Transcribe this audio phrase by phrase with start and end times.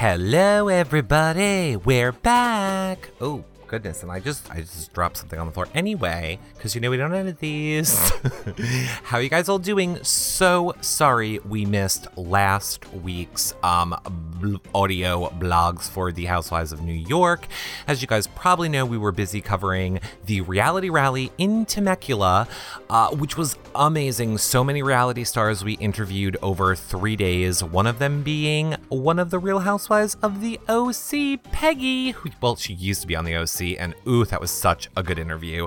[0.00, 1.76] Hello, everybody.
[1.76, 3.10] We're back.
[3.20, 4.02] Oh goodness!
[4.02, 6.96] And I just I just dropped something on the floor anyway because you know we
[6.96, 7.96] don't edit these.
[9.04, 10.02] How you guys all doing?
[10.02, 13.94] So sorry we missed last week's um
[14.40, 17.46] bl- audio blogs for the Housewives of New York.
[17.86, 22.48] As you guys probably know, we were busy covering the reality rally in Temecula,
[22.88, 24.38] uh, which was amazing.
[24.38, 27.62] So many reality stars we interviewed over three days.
[27.62, 32.16] One of them being one of the Real Housewives of the OC, Peggy.
[32.40, 35.18] Well, she used to be on the OC, and ooh, that was such a good
[35.18, 35.66] interview.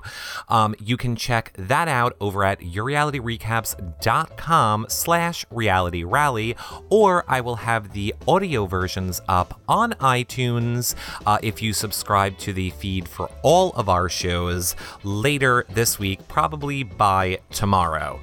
[0.50, 6.56] Um, you can check that out over at yourrealityrecaps.com slash reality rally,
[6.90, 12.54] or I will have the audio versions up on iTunes uh, if you subscribe to
[12.54, 18.20] the feed for all of our shows later this week, probably by tomorrow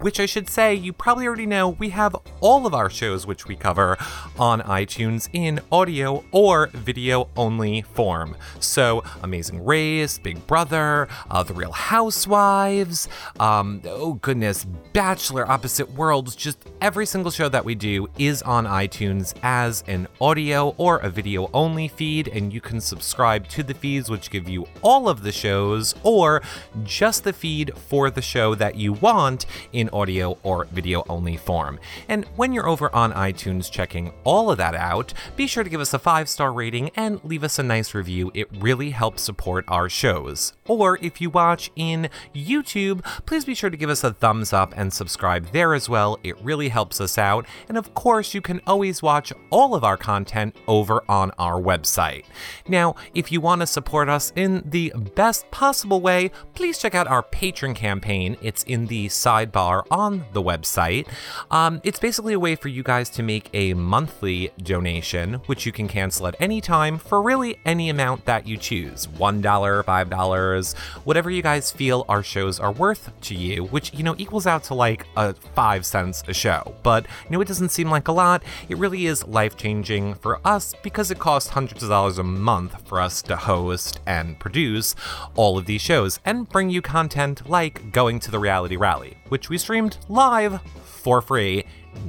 [0.00, 3.46] which I should say, you probably already know we have all of our shows which
[3.46, 3.96] we cover
[4.38, 8.36] on iTunes in audio or video only form.
[8.60, 13.08] So, Amazing Race, Big Brother, uh, The Real Housewives,
[13.40, 18.66] um, oh goodness, Bachelor, Opposite Worlds, just every single show that we do is on
[18.66, 23.74] iTunes as an audio or a video only feed, and you can subscribe to the
[23.74, 26.42] feeds which give you all of the shows or
[26.84, 31.78] just the feed for the show that you want in audio or video only form.
[32.08, 35.80] And when you're over on iTunes checking all of that out, be sure to give
[35.80, 38.30] us a five star rating and leave us a nice review.
[38.34, 40.52] It really helps support our shows.
[40.66, 44.74] Or if you watch in YouTube, please be sure to give us a thumbs up
[44.76, 46.18] and subscribe there as well.
[46.22, 47.46] It really helps us out.
[47.68, 52.24] And of course, you can always watch all of our content over on our website.
[52.66, 57.06] Now, if you want to support us in the best possible way, please check out
[57.06, 58.36] our Patreon campaign.
[58.42, 61.08] It's in the sidebar on the website.
[61.50, 65.72] Um, it's basically a way for you guys to make a monthly donation, which you
[65.72, 71.30] can cancel at any time for really any amount that you choose $1, $5, whatever
[71.30, 74.74] you guys feel our shows are worth to you, which, you know, equals out to
[74.74, 76.74] like a five cents a show.
[76.82, 78.42] But, you know, it doesn't seem like a lot.
[78.68, 82.86] It really is life changing for us because it costs hundreds of dollars a month
[82.88, 84.94] for us to host and produce
[85.34, 89.48] all of these shows and bring you content like going to the reality rally, which
[89.48, 91.64] we streamed live for free.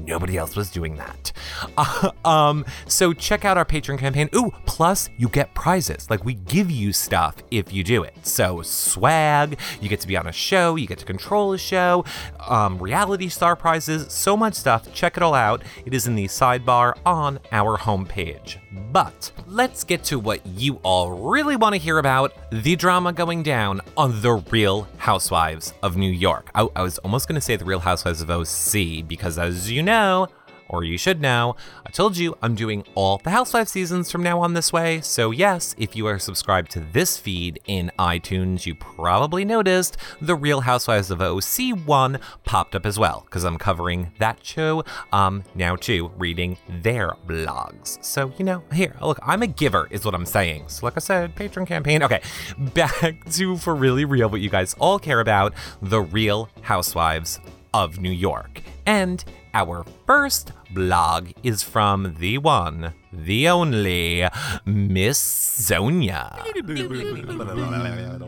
[0.06, 1.32] Nobody else was doing that.
[1.78, 4.30] Uh, um, so check out our Patreon campaign.
[4.36, 6.10] Ooh, plus you get prizes.
[6.10, 8.16] Like we give you stuff if you do it.
[8.24, 12.06] So swag, you get to be on a show, you get to control a show,
[12.48, 14.94] um, reality star prizes, so much stuff.
[14.94, 15.64] Check it all out.
[15.86, 18.58] It is in the sidebar on our homepage.
[18.92, 23.44] But let's get to what you all really want to hear about the drama going
[23.44, 26.50] down on The Real Housewives of New York.
[26.54, 29.82] I, I was almost going to say The Real Housewives of OC because, as you
[29.82, 30.28] know,
[30.70, 34.40] or you should know, I told you I'm doing all the Housewives seasons from now
[34.40, 35.02] on this way.
[35.02, 40.36] So, yes, if you are subscribed to this feed in iTunes, you probably noticed the
[40.36, 45.44] Real Housewives of OC 1 popped up as well, because I'm covering that show um,
[45.56, 48.04] now too, reading their blogs.
[48.04, 50.66] So, you know, here, look, I'm a giver, is what I'm saying.
[50.68, 52.04] So, like I said, Patreon campaign.
[52.04, 52.22] Okay,
[52.74, 57.40] back to for really real what you guys all care about the Real Housewives
[57.74, 58.62] of New York.
[58.86, 64.28] And our first blog is from the one, the only,
[64.66, 66.38] Miss Sonja.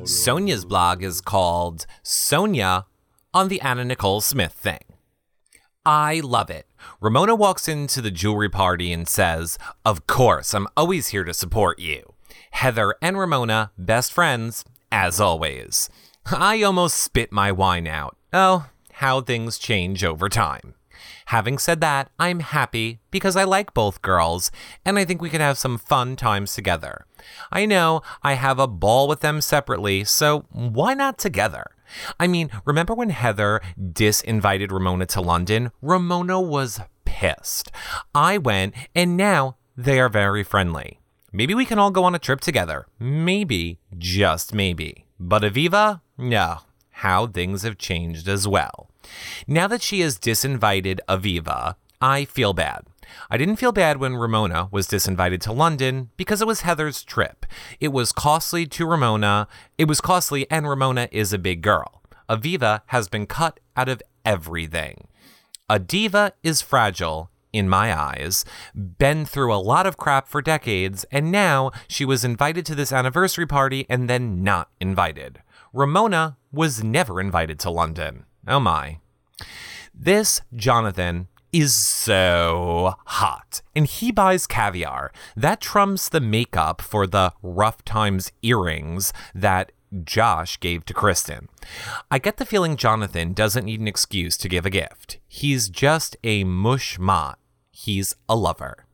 [0.04, 2.86] Sonja's blog is called Sonja
[3.34, 4.80] on the Anna Nicole Smith thing.
[5.86, 6.68] I love it.
[7.00, 11.80] Ramona walks into the jewelry party and says, Of course, I'm always here to support
[11.80, 12.14] you.
[12.52, 15.90] Heather and Ramona, best friends, as always.
[16.26, 18.16] I almost spit my wine out.
[18.32, 20.76] Oh, how things change over time.
[21.32, 24.52] Having said that, I'm happy because I like both girls
[24.84, 27.06] and I think we can have some fun times together.
[27.50, 31.68] I know I have a ball with them separately, so why not together?
[32.20, 35.72] I mean, remember when Heather disinvited Ramona to London?
[35.82, 37.72] Ramona was pissed.
[38.14, 41.00] I went and now they are very friendly.
[41.32, 42.88] Maybe we can all go on a trip together.
[43.00, 45.06] Maybe, just maybe.
[45.18, 46.02] But Aviva?
[46.18, 46.58] No.
[46.90, 48.91] How things have changed as well.
[49.48, 52.86] Now that she has disinvited Aviva, I feel bad.
[53.30, 57.46] I didn't feel bad when Ramona was disinvited to London because it was Heather's trip.
[57.80, 59.48] It was costly to Ramona.
[59.78, 62.02] It was costly, and Ramona is a big girl.
[62.30, 65.08] Aviva has been cut out of everything.
[65.70, 71.32] Aviva is fragile, in my eyes, been through a lot of crap for decades, and
[71.32, 75.42] now she was invited to this anniversary party and then not invited.
[75.74, 78.26] Ramona was never invited to London.
[78.48, 79.00] Oh my.
[79.94, 85.12] This Jonathan is so hot, and he buys caviar.
[85.36, 89.72] That trumps the makeup for the rough times earrings that
[90.04, 91.50] Josh gave to Kristen.
[92.10, 95.20] I get the feeling Jonathan doesn't need an excuse to give a gift.
[95.28, 97.38] He's just a mush mott.
[97.72, 98.86] He's a lover.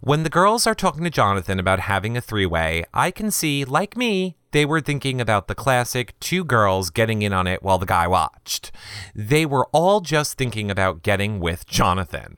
[0.00, 3.64] When the girls are talking to Jonathan about having a three way, I can see,
[3.64, 7.78] like me, they were thinking about the classic two girls getting in on it while
[7.78, 8.70] the guy watched.
[9.14, 12.36] They were all just thinking about getting with Jonathan.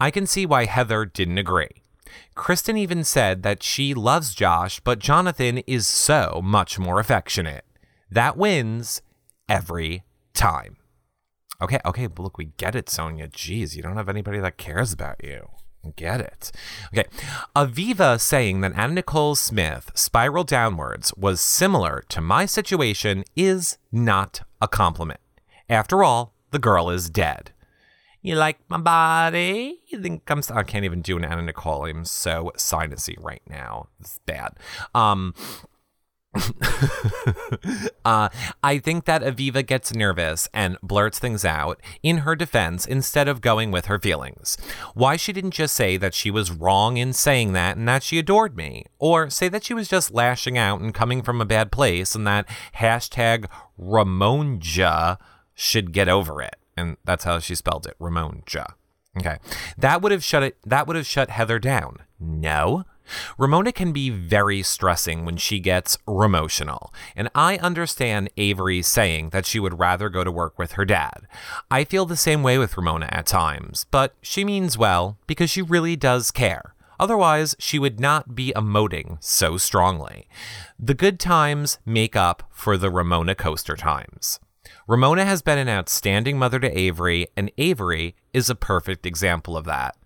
[0.00, 1.82] I can see why Heather didn't agree.
[2.34, 7.64] Kristen even said that she loves Josh, but Jonathan is so much more affectionate.
[8.10, 9.02] That wins
[9.48, 10.04] every
[10.34, 10.76] time.
[11.62, 13.30] Okay, okay, look, we get it, Sonja.
[13.30, 15.48] Jeez, you don't have anybody that cares about you.
[15.96, 16.52] Get it.
[16.92, 17.08] Okay.
[17.56, 24.42] Aviva saying that Anna Nicole Smith spiral downwards was similar to my situation is not
[24.60, 25.20] a compliment.
[25.70, 27.52] After all, the girl is dead.
[28.22, 29.80] You like my body?
[29.86, 30.42] You think I'm.
[30.52, 31.86] I can't even do an Anna Nicole.
[31.86, 33.88] I'm so sinusy right now.
[33.98, 34.58] It's bad.
[34.94, 35.34] Um,
[38.04, 38.28] uh,
[38.62, 43.40] I think that Aviva gets nervous and blurts things out in her defense instead of
[43.40, 44.56] going with her feelings.
[44.94, 48.18] Why she didn't just say that she was wrong in saying that and that she
[48.18, 51.72] adored me, or say that she was just lashing out and coming from a bad
[51.72, 53.46] place and that hashtag
[53.78, 55.18] Ramonja
[55.54, 56.56] should get over it.
[56.76, 58.74] And that's how she spelled it, Ramonja.
[59.18, 59.38] Okay.
[59.76, 61.98] That would have shut it that would have shut Heather down.
[62.20, 62.84] No.
[63.38, 69.46] Ramona can be very stressing when she gets emotional, and I understand Avery saying that
[69.46, 71.26] she would rather go to work with her dad.
[71.70, 75.62] I feel the same way with Ramona at times, but she means well because she
[75.62, 76.74] really does care.
[76.98, 80.28] Otherwise, she would not be emoting so strongly.
[80.78, 84.38] The good times make up for the Ramona coaster times.
[84.86, 89.64] Ramona has been an outstanding mother to Avery, and Avery is a perfect example of
[89.64, 89.96] that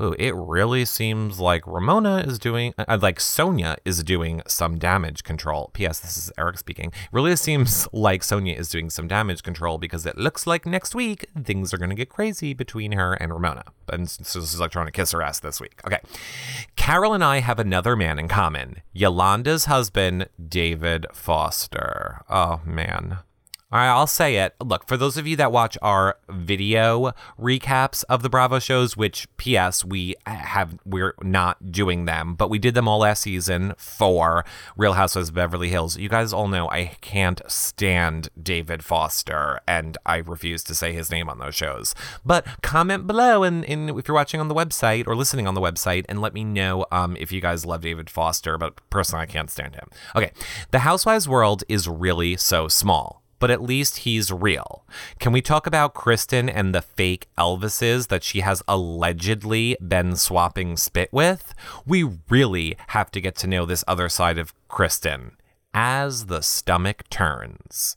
[0.00, 5.24] ooh, it really seems like Ramona is doing, uh, like Sonja is doing some damage
[5.24, 5.70] control.
[5.72, 6.00] P.S.
[6.00, 6.92] This is Eric speaking.
[7.12, 11.26] Really seems like Sonja is doing some damage control because it looks like next week
[11.42, 13.64] things are going to get crazy between her and Ramona.
[13.88, 15.80] And so this is like trying to kiss her ass this week.
[15.86, 16.00] Okay.
[16.76, 22.22] Carol and I have another man in common Yolanda's husband, David Foster.
[22.28, 23.18] Oh, man.
[23.70, 24.54] I'll say it.
[24.64, 29.28] Look, for those of you that watch our video recaps of the Bravo shows, which
[29.36, 34.42] PS we have we're not doing them, but we did them all last season for
[34.76, 35.98] Real Housewives of Beverly Hills.
[35.98, 41.10] You guys all know I can't stand David Foster and I refuse to say his
[41.10, 41.94] name on those shows.
[42.24, 45.60] But comment below and, and if you're watching on the website or listening on the
[45.60, 49.26] website and let me know um, if you guys love David Foster, but personally I
[49.26, 49.88] can't stand him.
[50.16, 50.32] Okay.
[50.70, 54.84] The Housewives world is really so small but at least he's real.
[55.18, 60.76] Can we talk about Kristen and the fake Elvises that she has allegedly been swapping
[60.76, 61.54] spit with?
[61.86, 65.32] We really have to get to know this other side of Kristen
[65.74, 67.96] as the stomach turns.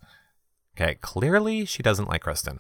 [0.75, 2.59] Okay, clearly she doesn't like Kristen.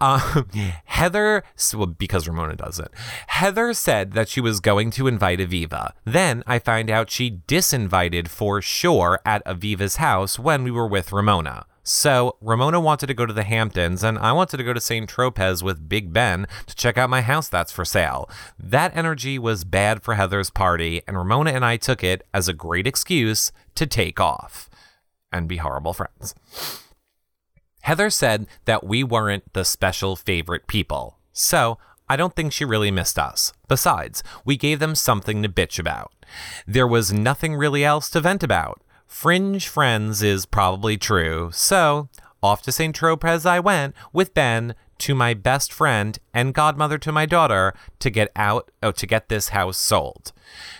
[0.00, 0.42] Uh,
[0.84, 2.90] Heather, well, because Ramona does it,
[3.28, 5.92] Heather said that she was going to invite Aviva.
[6.04, 11.12] Then I find out she disinvited for sure at Aviva's house when we were with
[11.12, 11.66] Ramona.
[11.84, 15.08] So Ramona wanted to go to the Hamptons, and I wanted to go to St.
[15.08, 18.28] Tropez with Big Ben to check out my house that's for sale.
[18.58, 22.54] That energy was bad for Heather's party, and Ramona and I took it as a
[22.54, 24.70] great excuse to take off
[25.30, 26.34] and be horrible friends.
[27.82, 31.76] Heather said that we weren't the special favorite people, so
[32.08, 33.52] I don't think she really missed us.
[33.68, 36.12] Besides, we gave them something to bitch about.
[36.66, 38.80] There was nothing really else to vent about.
[39.06, 42.08] Fringe friends is probably true, so
[42.42, 42.94] off to St.
[42.94, 48.10] Tropez I went with Ben to my best friend and godmother to my daughter to
[48.10, 50.32] get out oh, to get this house sold.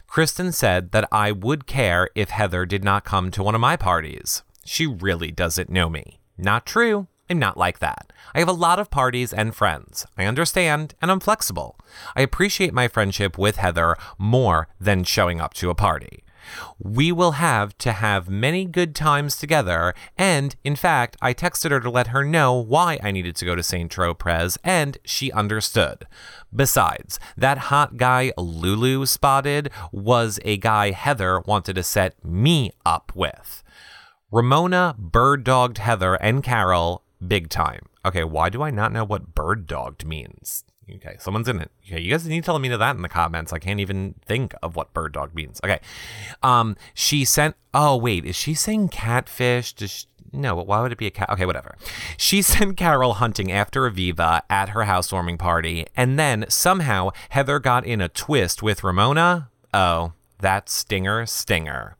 [0.06, 3.76] Kristen said that I would care if Heather did not come to one of my
[3.76, 4.42] parties.
[4.64, 6.20] She really doesn't know me.
[6.36, 7.08] Not true.
[7.30, 8.12] I'm not like that.
[8.34, 10.06] I have a lot of parties and friends.
[10.18, 11.78] I understand and I'm flexible.
[12.14, 16.23] I appreciate my friendship with Heather more than showing up to a party.
[16.78, 19.94] We will have to have many good times together.
[20.16, 23.54] And in fact, I texted her to let her know why I needed to go
[23.54, 23.90] to St.
[23.90, 26.06] Tropez, and she understood.
[26.54, 33.12] Besides, that hot guy Lulu spotted was a guy Heather wanted to set me up
[33.14, 33.62] with.
[34.30, 37.86] Ramona bird dogged Heather and Carol big time.
[38.04, 40.64] Okay, why do I not know what bird dogged means?
[40.90, 41.70] Okay, someone's in it.
[41.86, 43.52] Okay, you guys need to tell me that in the comments.
[43.52, 45.60] I can't even think of what bird dog means.
[45.64, 45.80] Okay,
[46.42, 47.56] um, she sent.
[47.72, 49.72] Oh wait, is she saying catfish?
[49.72, 51.30] Does she, no, why would it be a cat?
[51.30, 51.76] Okay, whatever.
[52.16, 57.86] She sent Carol hunting after Aviva at her housewarming party, and then somehow Heather got
[57.86, 59.50] in a twist with Ramona.
[59.72, 61.96] Oh, that stinger, stinger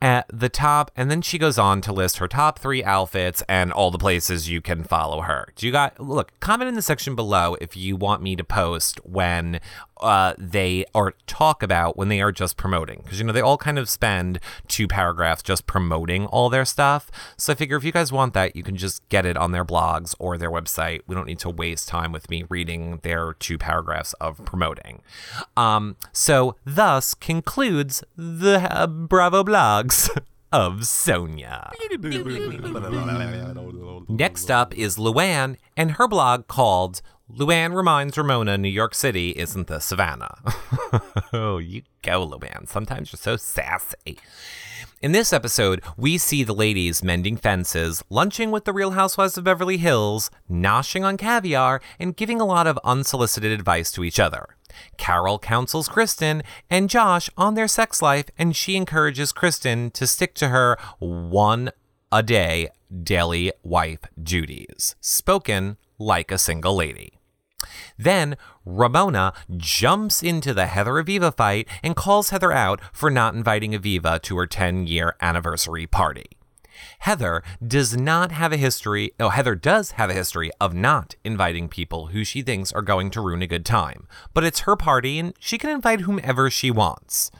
[0.00, 3.72] at the top, and then she goes on to list her top three outfits and
[3.72, 5.52] all the places you can follow her.
[5.56, 6.38] Do you got look?
[6.40, 9.60] Comment in the section below if you want me to post when
[10.00, 13.58] uh, they or talk about when they are just promoting because you know they all
[13.58, 17.10] kind of spend two paragraphs just promoting all their stuff.
[17.36, 19.64] So I figure if you guys want that, you can just get it on their
[19.64, 21.00] blogs or their website.
[21.06, 25.02] We don't need to waste time with me reading their two paragraphs of promoting.
[25.56, 30.10] Um, so thus concludes the uh, Bravo blogs.
[30.50, 31.70] of Sonja.
[34.08, 39.66] Next up is Luann and her blog called Luann reminds Ramona New York City isn't
[39.66, 40.38] the savannah.
[41.34, 42.66] oh, you go, Luann.
[42.66, 44.18] Sometimes you're so sassy.
[45.02, 49.44] In this episode, we see the ladies mending fences, lunching with the Real Housewives of
[49.44, 54.56] Beverly Hills, noshing on caviar, and giving a lot of unsolicited advice to each other.
[54.96, 60.32] Carol counsels Kristen and Josh on their sex life, and she encourages Kristen to stick
[60.36, 61.72] to her one
[62.10, 62.70] a day
[63.02, 67.17] daily wife duties, spoken like a single lady.
[67.96, 73.72] Then Ramona jumps into the Heather Aviva fight and calls Heather out for not inviting
[73.72, 76.26] Aviva to her 10 year anniversary party.
[77.00, 81.68] Heather does not have a history, oh, Heather does have a history of not inviting
[81.68, 84.06] people who she thinks are going to ruin a good time.
[84.34, 87.30] But it's her party and she can invite whomever she wants.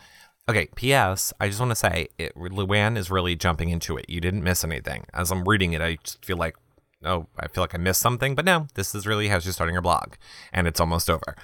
[0.48, 1.32] Okay, P.S.
[1.38, 4.06] I just want to say, it, Luann is really jumping into it.
[4.08, 5.04] You didn't miss anything.
[5.12, 6.56] As I'm reading it, I just feel like,
[7.04, 9.74] oh, I feel like I missed something, but no, this is really how she's starting
[9.74, 10.14] her blog,
[10.52, 11.36] and it's almost over.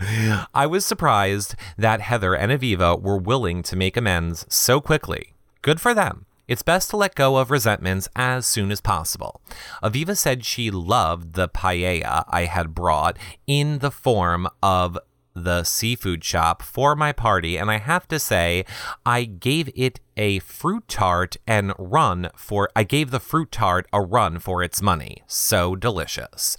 [0.54, 5.34] I was surprised that Heather and Aviva were willing to make amends so quickly.
[5.62, 6.26] Good for them.
[6.46, 9.42] It's best to let go of resentments as soon as possible.
[9.82, 14.98] Aviva said she loved the paella I had brought in the form of
[15.34, 18.64] the seafood shop for my party, and I have to say,
[19.04, 24.02] I gave it a fruit tart and run for I gave the fruit tart a
[24.02, 25.22] run for its money.
[25.26, 26.58] So delicious.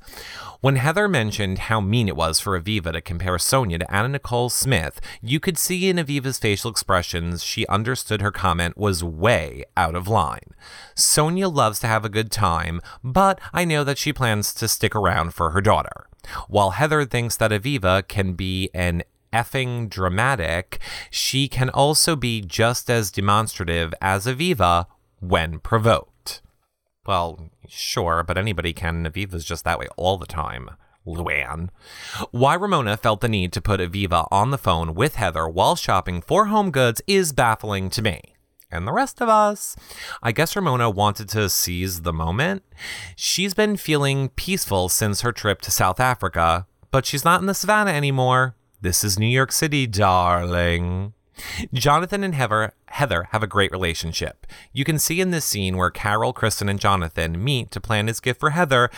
[0.62, 4.50] When Heather mentioned how mean it was for Aviva to compare Sonja to Anna Nicole
[4.50, 9.96] Smith, you could see in Aviva's facial expressions she understood her comment was way out
[9.96, 10.54] of line.
[10.96, 14.96] Sonja loves to have a good time, but I know that she plans to stick
[14.96, 16.08] around for her daughter.
[16.48, 22.90] While Heather thinks that Aviva can be an effing dramatic, she can also be just
[22.90, 24.86] as demonstrative as Aviva
[25.20, 26.42] when provoked.
[27.06, 29.06] Well, sure, but anybody can.
[29.06, 30.72] Aviva's just that way all the time.
[31.08, 31.70] Luann.
[32.32, 36.22] Why Ramona felt the need to put Aviva on the phone with Heather while shopping
[36.22, 38.36] for home goods is baffling to me
[38.72, 39.76] and the rest of us.
[40.22, 42.64] I guess Ramona wanted to seize the moment.
[43.16, 47.54] She's been feeling peaceful since her trip to South Africa, but she's not in the
[47.54, 48.56] savannah anymore.
[48.82, 51.12] This is New York City, darling.
[51.74, 54.48] Jonathan and Heather, Heather have a great relationship.
[54.72, 58.22] You can see in this scene where Carol, Kristen, and Jonathan meet to plan his
[58.22, 58.90] gift for Heather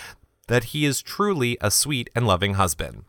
[0.45, 3.05] that he is truly a sweet and loving husband.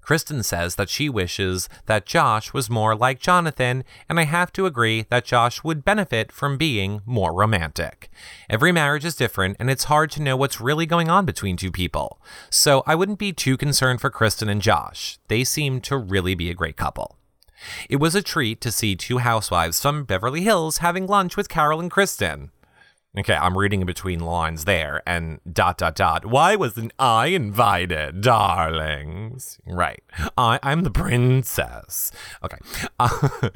[0.00, 4.66] Kristen says that she wishes that Josh was more like Jonathan, and I have to
[4.66, 8.10] agree that Josh would benefit from being more romantic.
[8.48, 11.70] Every marriage is different, and it's hard to know what's really going on between two
[11.70, 12.20] people.
[12.50, 15.18] So I wouldn't be too concerned for Kristen and Josh.
[15.28, 17.16] They seem to really be a great couple.
[17.88, 21.80] It was a treat to see two housewives from Beverly Hills having lunch with Carol
[21.80, 22.50] and Kristen.
[23.18, 26.24] Okay, I'm reading in between lines there and dot dot dot.
[26.26, 29.58] Why wasn't I invited, darlings?
[29.66, 30.00] Right.
[30.38, 32.12] I, I'm the princess.
[32.44, 32.58] Okay.
[33.00, 33.48] Uh,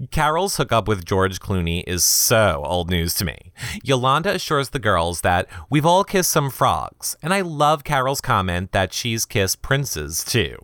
[0.10, 3.52] Carol's hookup with George Clooney is so old news to me.
[3.82, 8.72] Yolanda assures the girls that we've all kissed some frogs, and I love Carol's comment
[8.72, 10.56] that she's kissed princes too.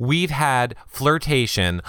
[0.00, 1.80] We've had flirtation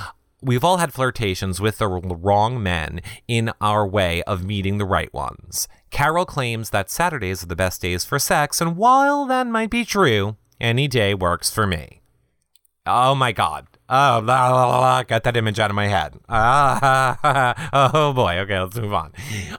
[0.43, 5.13] we've all had flirtations with the wrong men in our way of meeting the right
[5.13, 5.67] ones.
[5.89, 9.85] Carol claims that Saturdays are the best days for sex, and while that might be
[9.85, 12.01] true, any day works for me.
[12.85, 13.67] Oh my god.
[13.87, 16.15] Oh, blah, blah, blah, got that image out of my head.
[16.27, 18.39] Ah, oh boy.
[18.39, 19.13] Okay, let's move on.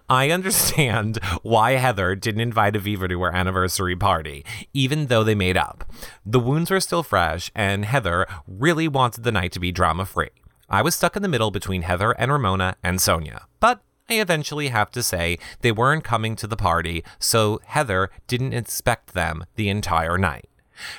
[0.09, 5.57] I understand why Heather didn't invite Aviva to her anniversary party, even though they made
[5.57, 5.85] up.
[6.26, 10.31] The wounds were still fresh, and Heather really wanted the night to be drama free.
[10.68, 13.42] I was stuck in the middle between Heather and Ramona and Sonja.
[13.61, 18.52] But I eventually have to say they weren't coming to the party, so Heather didn't
[18.52, 20.49] expect them the entire night.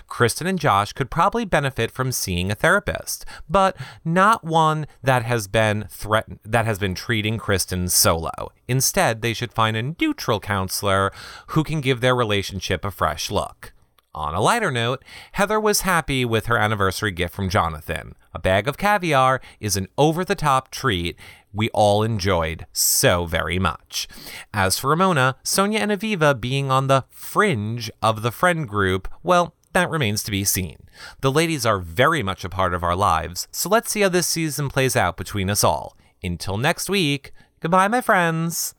[0.07, 5.48] Kristen and Josh could probably benefit from seeing a therapist, but not one that has
[5.48, 8.51] been threatened that has been treating Kristen solo.
[8.67, 11.12] Instead, they should find a neutral counselor
[11.48, 13.74] who can give their relationship a fresh look.
[14.13, 15.03] On a lighter note,
[15.34, 18.15] Heather was happy with her anniversary gift from Jonathan.
[18.36, 21.18] A bag of caviar is an over the top treat
[21.54, 24.10] we all enjoyed so very much.
[24.54, 29.56] As for Ramona, Sonja and Aviva being on the fringe of the friend group, well,
[29.72, 30.80] that remains to be seen.
[31.22, 34.27] The ladies are very much a part of our lives, so let's see how this
[34.27, 35.96] season plays out between us all.
[36.22, 38.75] Until next week, goodbye, my friends.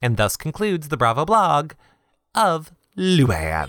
[0.00, 1.72] And thus concludes the Bravo blog
[2.34, 3.68] of Luann.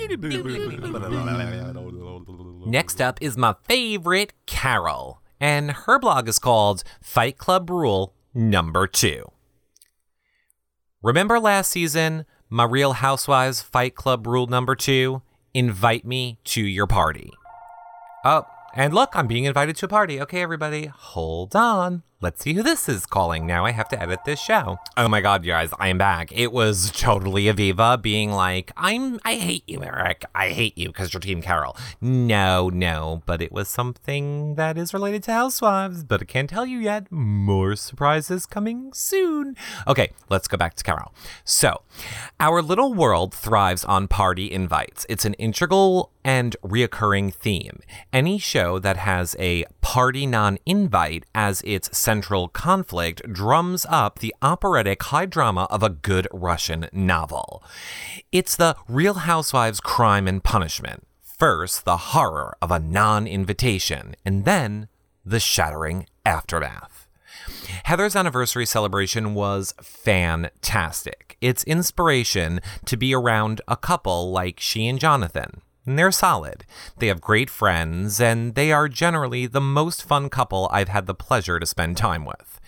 [2.65, 8.87] Next up is my favorite, Carol, and her blog is called Fight Club Rule Number
[8.87, 9.31] Two.
[11.01, 15.21] Remember last season, my Real Housewives Fight Club Rule Number Two?
[15.55, 17.31] invite me to your party.
[18.25, 20.19] Oh, and look, I'm being invited to a party.
[20.21, 22.03] Okay, everybody, hold on.
[22.25, 23.45] Let's see who this is calling.
[23.45, 24.79] Now I have to edit this show.
[24.97, 26.31] Oh my god, you guys, I am back.
[26.31, 30.25] It was totally Aviva being like, I'm I hate you, Eric.
[30.33, 31.77] I hate you because you're Team Carol.
[32.01, 36.65] No, no, but it was something that is related to Housewives, but I can't tell
[36.65, 37.11] you yet.
[37.11, 39.55] More surprises coming soon.
[39.87, 41.13] Okay, let's go back to Carol.
[41.43, 41.83] So,
[42.39, 45.05] our little world thrives on party invites.
[45.09, 47.79] It's an integral and reoccurring theme.
[48.11, 54.35] Any show that has a party non invite as its central conflict drums up the
[54.41, 57.63] operatic high drama of a good Russian novel.
[58.31, 61.07] It's the Real Housewives crime and punishment.
[61.21, 64.87] First, the horror of a non invitation, and then
[65.23, 67.07] the shattering aftermath.
[67.83, 71.37] Heather's anniversary celebration was fantastic.
[71.41, 75.61] It's inspiration to be around a couple like she and Jonathan.
[75.85, 76.65] And they're solid.
[76.97, 81.13] They have great friends, and they are generally the most fun couple I've had the
[81.13, 82.59] pleasure to spend time with.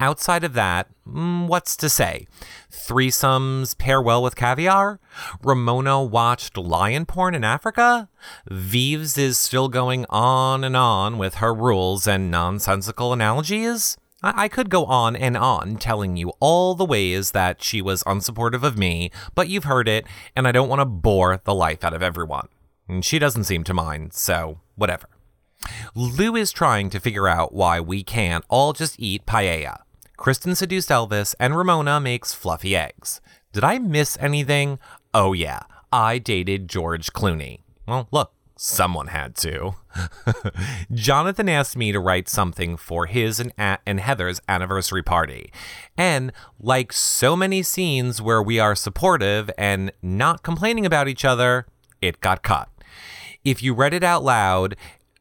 [0.00, 2.26] Outside of that, mm, what's to say?
[2.72, 4.98] Threesomes pair well with caviar?
[5.44, 8.08] Ramona watched lion porn in Africa?
[8.50, 13.96] Vives is still going on and on with her rules and nonsensical analogies?
[14.22, 18.02] I-, I could go on and on telling you all the ways that she was
[18.04, 20.04] unsupportive of me, but you've heard it,
[20.34, 22.48] and I don't want to bore the life out of everyone.
[23.00, 25.06] She doesn't seem to mind, so whatever.
[25.94, 29.82] Lou is trying to figure out why we can't all just eat paella.
[30.16, 33.20] Kristen seduced Elvis, and Ramona makes fluffy eggs.
[33.52, 34.78] Did I miss anything?
[35.14, 35.60] Oh, yeah,
[35.92, 37.60] I dated George Clooney.
[37.86, 39.74] Well, look, someone had to.
[40.92, 45.52] Jonathan asked me to write something for his and, a- and Heather's anniversary party.
[45.96, 51.66] And like so many scenes where we are supportive and not complaining about each other,
[52.02, 52.68] it got cut.
[53.44, 54.76] If you read it out loud,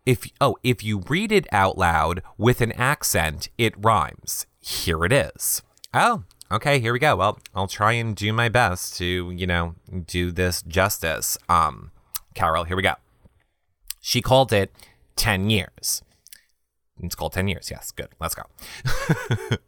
[0.05, 4.45] if oh, if you read it out loud with an accent, it rhymes.
[4.59, 5.61] Here it is.
[5.93, 7.15] Oh, okay, here we go.
[7.15, 11.37] Well, I'll try and do my best to, you know, do this justice.
[11.47, 11.91] Um,
[12.33, 12.95] Carol, here we go.
[13.99, 14.71] She called it
[15.15, 16.01] 10 years.
[17.01, 17.69] It's called 10 years.
[17.69, 18.09] Yes, good.
[18.19, 18.43] Let's go.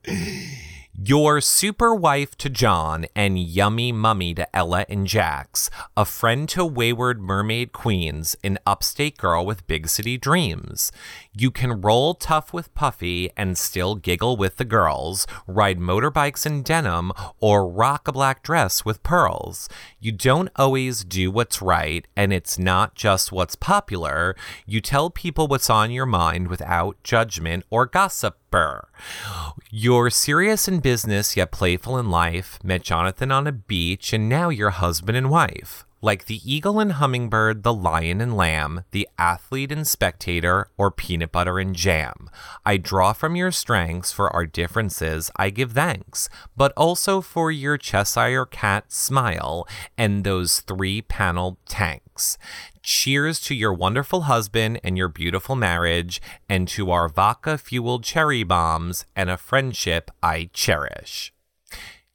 [0.96, 6.64] Your super wife to John and yummy mummy to Ella and Jax, a friend to
[6.64, 10.92] wayward mermaid queens, an upstate girl with big city dreams.
[11.36, 16.62] You can roll tough with Puffy and still giggle with the girls, ride motorbikes in
[16.62, 19.68] denim, or rock a black dress with pearls.
[20.00, 24.36] You don't always do what's right, and it's not just what's popular.
[24.68, 28.38] You tell people what's on your mind without judgment or gossip
[29.72, 34.50] you're serious in business yet playful in life, met Jonathan on a beach, and now
[34.50, 35.86] you're husband and wife.
[36.04, 41.32] Like the eagle and hummingbird, the lion and lamb, the athlete and spectator, or peanut
[41.32, 42.30] butter and jam.
[42.66, 47.78] I draw from your strengths for our differences, I give thanks, but also for your
[47.78, 49.66] Cheshire cat smile
[49.98, 52.38] and those three paneled tanks.
[52.82, 58.44] Cheers to your wonderful husband and your beautiful marriage, and to our vodka fueled cherry
[58.44, 61.33] bombs and a friendship I cherish.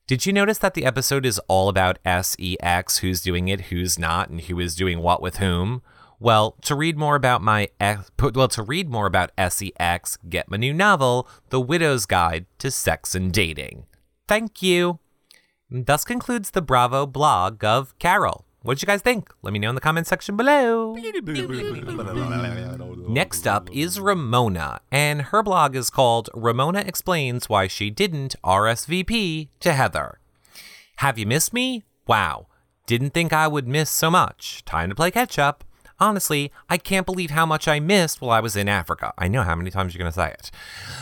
[0.09, 4.31] Did you notice that the episode is all about SEX, who's doing it, who's not,
[4.31, 5.83] and who is doing what with whom?
[6.19, 10.73] Well, to read more about my well, to read more about SEX, get my new
[10.73, 13.85] novel, The Widow's Guide to Sex and Dating.
[14.27, 14.99] Thank you.
[15.71, 18.47] Thus concludes the Bravo blog of Carol.
[18.63, 19.33] What did you guys think?
[19.43, 20.97] Let me know in the comment section below.
[23.09, 29.49] Next up is Ramona, and her blog is called Ramona Explains Why She Didn't RSVP
[29.61, 30.19] to Heather.
[30.97, 31.85] Have you missed me?
[32.07, 32.49] Wow.
[32.87, 34.65] Didn't think I would miss so much.
[34.65, 35.63] Time to play catch up.
[36.01, 39.13] Honestly, I can't believe how much I missed while I was in Africa.
[39.19, 40.51] I know how many times you're going to say it.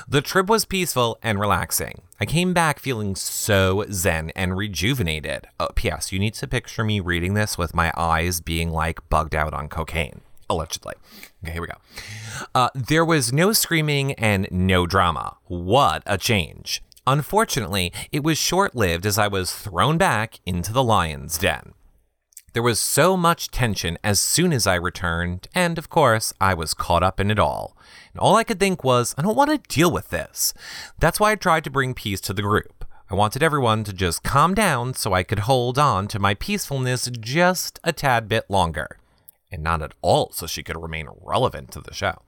[0.08, 2.00] The trip was peaceful and relaxing.
[2.18, 5.48] I came back feeling so zen and rejuvenated.
[5.60, 6.12] Oh, P.S.
[6.12, 9.68] You need to picture me reading this with my eyes being like bugged out on
[9.68, 10.22] cocaine.
[10.48, 10.94] Allegedly.
[11.42, 11.76] Okay, here we go.
[12.54, 15.36] Uh, there was no screaming and no drama.
[15.44, 16.82] What a change.
[17.06, 21.74] Unfortunately, it was short lived as I was thrown back into the lion's den.
[22.56, 26.72] There was so much tension as soon as I returned, and of course, I was
[26.72, 27.76] caught up in it all.
[28.14, 30.54] And all I could think was, I don't want to deal with this.
[30.98, 32.86] That's why I tried to bring peace to the group.
[33.10, 37.10] I wanted everyone to just calm down so I could hold on to my peacefulness
[37.20, 39.00] just a tad bit longer.
[39.52, 42.22] And not at all so she could remain relevant to the show.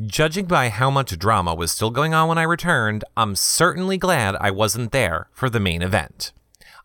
[0.00, 4.36] Judging by how much drama was still going on when I returned, I'm certainly glad
[4.36, 6.30] I wasn't there for the main event.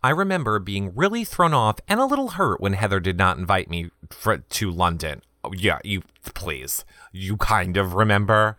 [0.04, 3.70] I remember being really thrown off and a little hurt when Heather did not invite
[3.70, 5.22] me for, to London.
[5.46, 6.84] Oh, yeah, you please.
[7.14, 8.58] You kind of remember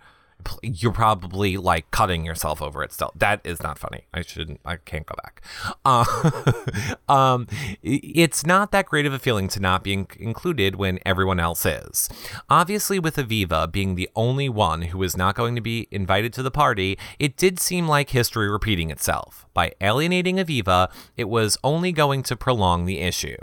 [0.63, 3.13] you're probably like cutting yourself over it still.
[3.15, 4.07] That is not funny.
[4.13, 5.43] I shouldn't, I can't go back.
[5.87, 6.05] Uh,
[7.09, 7.47] um,
[7.83, 11.67] it's not that great of a feeling to not be in- included when everyone else
[11.67, 12.09] is.
[12.49, 16.43] Obviously, with Aviva being the only one who is not going to be invited to
[16.43, 19.47] the party, it did seem like history repeating itself.
[19.53, 23.37] By alienating Aviva, it was only going to prolong the issue.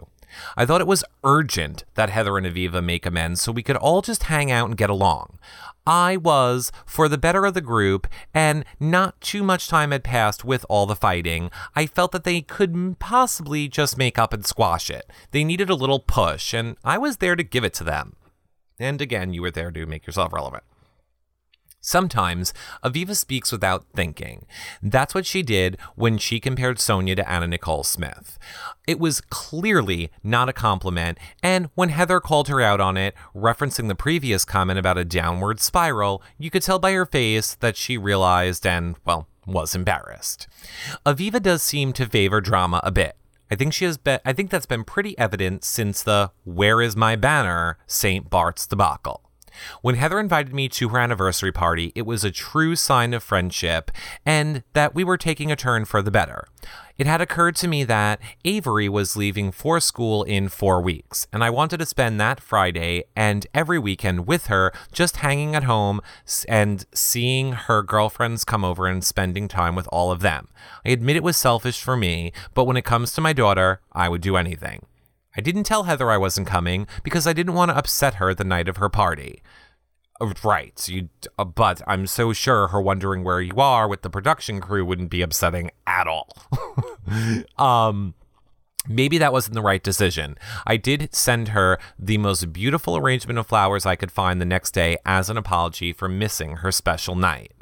[0.55, 4.01] I thought it was urgent that Heather and Aviva make amends so we could all
[4.01, 5.37] just hang out and get along.
[5.85, 10.45] I was for the better of the group, and not too much time had passed
[10.45, 11.49] with all the fighting.
[11.75, 15.09] I felt that they couldn't possibly just make up and squash it.
[15.31, 18.15] They needed a little push, and I was there to give it to them.
[18.79, 20.63] And again, you were there to make yourself relevant.
[21.81, 24.45] Sometimes Aviva speaks without thinking.
[24.83, 28.37] That's what she did when she compared Sonja to Anna Nicole Smith.
[28.87, 33.87] It was clearly not a compliment, and when Heather called her out on it, referencing
[33.87, 37.97] the previous comment about a downward spiral, you could tell by her face that she
[37.97, 40.47] realized and, well, was embarrassed.
[41.03, 43.17] Aviva does seem to favor drama a bit.
[43.49, 46.95] I think she has been I think that's been pretty evident since the Where is
[46.95, 48.29] my banner St.
[48.29, 49.30] Bart's debacle.
[49.81, 53.91] When Heather invited me to her anniversary party, it was a true sign of friendship
[54.25, 56.47] and that we were taking a turn for the better.
[56.97, 61.43] It had occurred to me that Avery was leaving for school in four weeks, and
[61.43, 66.01] I wanted to spend that Friday and every weekend with her, just hanging at home
[66.47, 70.49] and seeing her girlfriends come over and spending time with all of them.
[70.85, 74.07] I admit it was selfish for me, but when it comes to my daughter, I
[74.07, 74.85] would do anything.
[75.35, 78.43] I didn't tell Heather I wasn't coming because I didn't want to upset her the
[78.43, 79.41] night of her party.
[80.19, 84.09] Uh, right, you, uh, but I'm so sure her wondering where you are with the
[84.09, 86.29] production crew wouldn't be upsetting at all.
[87.57, 88.13] um,
[88.87, 90.37] Maybe that wasn't the right decision.
[90.65, 94.71] I did send her the most beautiful arrangement of flowers I could find the next
[94.71, 97.53] day as an apology for missing her special night.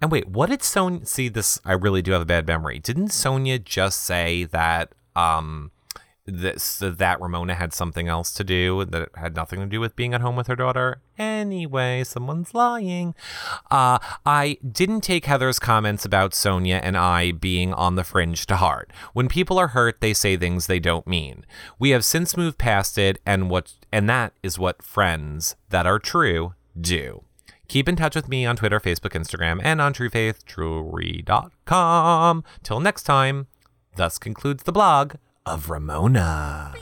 [0.00, 1.60] And wait, what did Sonja see this?
[1.64, 2.80] I really do have a bad memory.
[2.80, 5.70] Didn't Sonja just say that um
[6.28, 10.14] this that Ramona had something else to do that had nothing to do with being
[10.14, 11.00] at home with her daughter.
[11.18, 13.14] Anyway, someone's lying.
[13.70, 18.56] Uh, I didn't take Heather's comments about Sonja and I being on the fringe to
[18.56, 18.92] heart.
[19.14, 21.46] When people are hurt, they say things they don't mean.
[21.78, 25.98] We have since moved past it, and what and that is what friends that are
[25.98, 27.24] true do.
[27.68, 32.44] Keep in touch with me on Twitter, Facebook, Instagram, and on truefaithjewelry.com.
[32.62, 33.46] Till next time,
[33.96, 35.16] thus concludes the blog
[35.48, 36.74] of Ramona.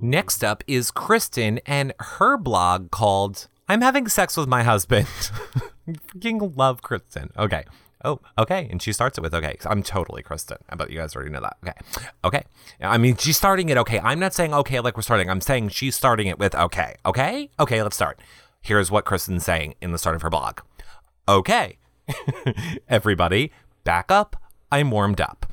[0.00, 5.06] Next up is Kristen and her blog called I'm Having Sex with My Husband.
[5.88, 7.30] Freaking love Kristen.
[7.36, 7.64] Okay.
[8.04, 8.68] Oh, okay.
[8.70, 9.56] And she starts it with okay.
[9.66, 10.58] I'm totally Kristen.
[10.68, 11.56] I bet you guys already know that.
[11.62, 11.78] Okay.
[12.24, 12.44] Okay.
[12.80, 14.00] I mean, she's starting it okay.
[14.00, 15.28] I'm not saying okay like we're starting.
[15.28, 16.94] I'm saying she's starting it with okay.
[17.04, 17.50] Okay?
[17.58, 18.20] Okay, let's start.
[18.60, 20.60] Here's what Kristen's saying in the start of her blog.
[21.28, 21.78] Okay.
[22.88, 23.52] Everybody,
[23.84, 24.36] back up
[24.72, 25.46] I'm warmed up.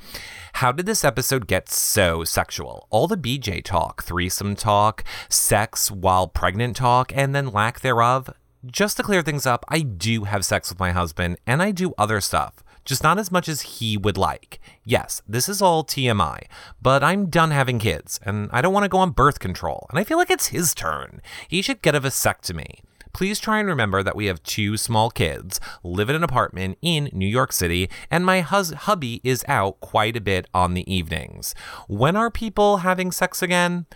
[0.53, 2.87] How did this episode get so sexual?
[2.91, 8.29] All the BJ talk, threesome talk, sex while pregnant talk, and then lack thereof.
[8.65, 11.95] Just to clear things up, I do have sex with my husband and I do
[11.97, 14.59] other stuff, just not as much as he would like.
[14.83, 16.43] Yes, this is all TMI,
[16.79, 19.97] but I'm done having kids and I don't want to go on birth control, and
[19.97, 21.21] I feel like it's his turn.
[21.47, 22.81] He should get a vasectomy
[23.17, 27.09] please try and remember that we have two small kids, live in an apartment in
[27.11, 31.55] New York City, and my hus- hubby is out quite a bit on the evenings.
[31.87, 33.87] When are people having sex again?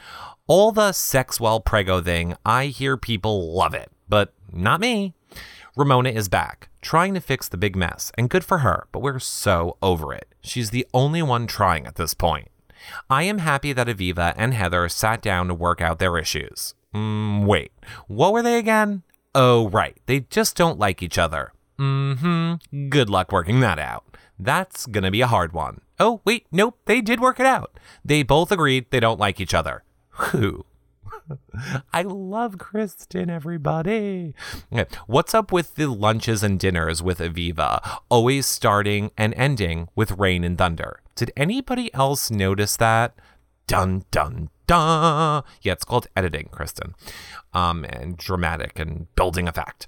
[0.47, 5.13] All the sex while prego thing, I hear people love it, but not me.
[5.77, 9.19] Ramona is back, trying to fix the big mess, and good for her, but we're
[9.19, 10.33] so over it.
[10.41, 12.47] She's the only one trying at this point.
[13.07, 16.73] I am happy that Aviva and Heather sat down to work out their issues.
[16.95, 17.71] Mm, wait,
[18.07, 19.03] what were they again?
[19.33, 21.53] Oh, right, they just don't like each other.
[21.79, 22.89] Mm hmm.
[22.89, 24.17] Good luck working that out.
[24.37, 25.81] That's gonna be a hard one.
[25.99, 27.79] Oh, wait, nope, they did work it out.
[28.03, 29.83] They both agreed they don't like each other.
[30.09, 30.65] Who?
[31.93, 34.33] I love Kristen, everybody.
[35.07, 40.43] What's up with the lunches and dinners with Aviva, always starting and ending with rain
[40.43, 41.01] and thunder?
[41.15, 43.13] Did anybody else notice that?
[43.71, 45.43] Dun, dun, dun.
[45.61, 46.93] Yeah, it's called editing, Kristen,
[47.53, 49.87] um, and dramatic and building effect.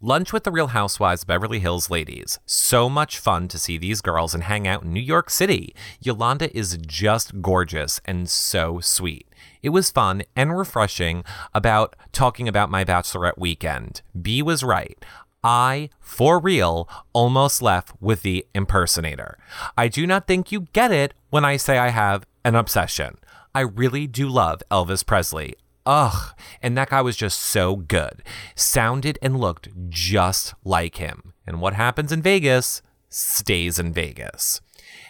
[0.00, 2.40] Lunch with the Real Housewives Beverly Hills ladies.
[2.46, 5.72] So much fun to see these girls and hang out in New York City.
[6.00, 9.28] Yolanda is just gorgeous and so sweet.
[9.62, 11.22] It was fun and refreshing
[11.54, 14.02] about talking about my bachelorette weekend.
[14.20, 14.98] B was right.
[15.44, 19.38] I, for real, almost left with the impersonator.
[19.76, 23.18] I do not think you get it when I say I have an obsession.
[23.54, 25.54] I really do love Elvis Presley.
[25.86, 26.34] Ugh.
[26.62, 28.22] And that guy was just so good.
[28.54, 31.32] Sounded and looked just like him.
[31.46, 34.60] And what happens in Vegas stays in Vegas.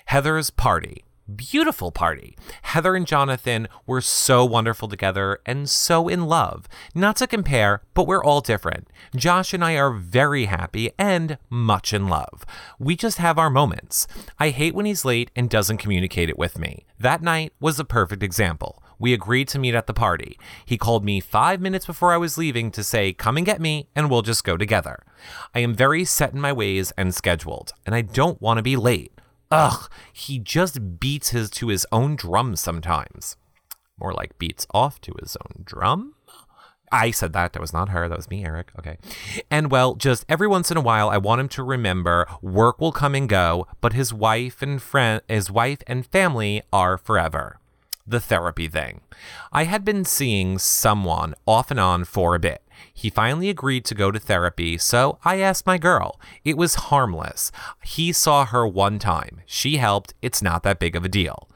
[0.07, 1.05] Heather's party.
[1.37, 2.35] Beautiful party.
[2.62, 6.66] Heather and Jonathan were so wonderful together and so in love.
[6.95, 8.88] Not to compare, but we're all different.
[9.14, 12.47] Josh and I are very happy and much in love.
[12.79, 14.07] We just have our moments.
[14.38, 16.87] I hate when he's late and doesn't communicate it with me.
[16.99, 18.83] That night was a perfect example.
[18.99, 20.38] We agreed to meet at the party.
[20.64, 23.88] He called me five minutes before I was leaving to say, Come and get me,
[23.95, 25.05] and we'll just go together.
[25.55, 28.77] I am very set in my ways and scheduled, and I don't want to be
[28.77, 29.12] late.
[29.50, 33.36] Ugh, he just beats his to his own drum sometimes.
[33.98, 36.14] More like beats off to his own drum.
[36.92, 37.52] I said that.
[37.52, 38.08] That was not her.
[38.08, 38.72] That was me, Eric.
[38.78, 38.98] Okay.
[39.50, 42.92] And well, just every once in a while, I want him to remember work will
[42.92, 47.58] come and go, but his wife and friend, his wife and family are forever.
[48.06, 49.02] The therapy thing.
[49.52, 52.62] I had been seeing someone off and on for a bit.
[53.00, 56.20] He finally agreed to go to therapy, so I asked my girl.
[56.44, 57.50] It was harmless.
[57.82, 59.40] He saw her one time.
[59.46, 60.12] She helped.
[60.20, 61.48] It's not that big of a deal.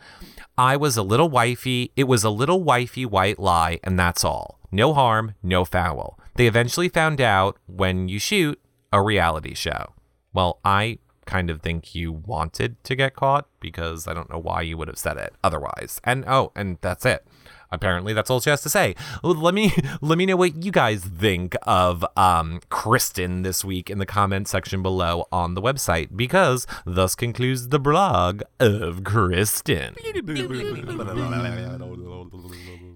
[0.57, 1.92] I was a little wifey.
[1.96, 4.59] It was a little wifey white lie, and that's all.
[4.72, 6.18] No harm, no foul.
[6.37, 8.59] They eventually found out when you shoot
[8.90, 9.92] a reality show.
[10.33, 14.62] Well, I kind of think you wanted to get caught because I don't know why
[14.62, 16.00] you would have said it otherwise.
[16.04, 17.26] And oh, and that's it
[17.75, 18.95] apparently that's all she has to say.
[19.23, 23.99] Let me let me know what you guys think of um, Kristen this week in
[23.99, 29.95] the comment section below on the website because thus concludes the blog of Kristen.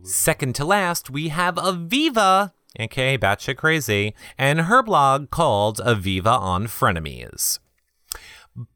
[0.02, 6.66] Second to last, we have Aviva, aka Batshit Crazy, and her blog called Aviva on
[6.66, 7.58] Frenemies.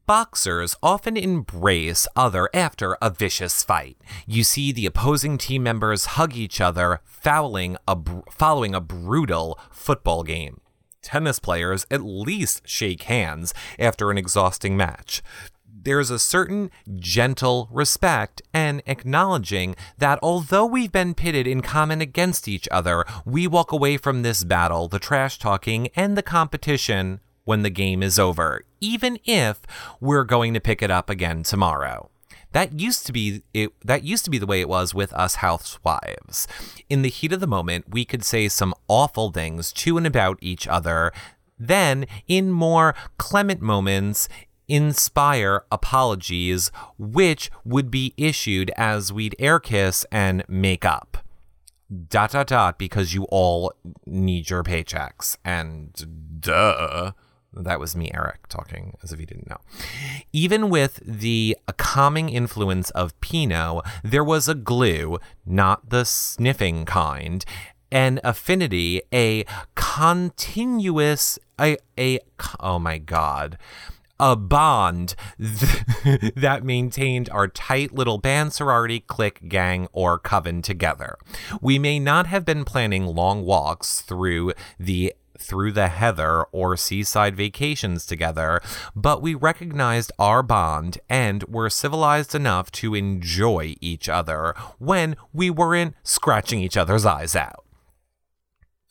[0.05, 3.97] Boxers often embrace other after a vicious fight.
[4.25, 9.59] You see the opposing team members hug each other, fouling a br- following a brutal
[9.71, 10.61] football game.
[11.01, 15.21] Tennis players at least shake hands after an exhausting match.
[15.67, 22.47] There's a certain gentle respect and acknowledging that although we've been pitted in common against
[22.47, 27.61] each other, we walk away from this battle, the trash talking, and the competition when
[27.61, 29.61] the game is over, even if
[29.99, 32.09] we're going to pick it up again tomorrow.
[32.53, 35.35] That used to be it that used to be the way it was with us
[35.35, 36.47] housewives.
[36.87, 40.37] In the heat of the moment, we could say some awful things to and about
[40.39, 41.11] each other.
[41.57, 44.29] Then, in more clement moments,
[44.67, 51.17] inspire apologies, which would be issued as we'd air kiss and make up
[52.09, 53.73] dot dot dot because you all
[54.05, 57.11] need your paychecks and duh
[57.55, 59.59] that was me, Eric, talking as if he didn't know.
[60.31, 67.45] Even with the calming influence of Pinot, there was a glue, not the sniffing kind,
[67.91, 72.19] an affinity, a continuous, a, a
[72.59, 73.57] oh my God,
[74.19, 81.17] a bond th- that maintained our tight little band sorority, clique, gang, or coven together.
[81.61, 87.35] We may not have been planning long walks through the through the heather or seaside
[87.35, 88.61] vacations together,
[88.95, 95.49] but we recognized our bond and were civilized enough to enjoy each other when we
[95.49, 97.65] weren't scratching each other's eyes out.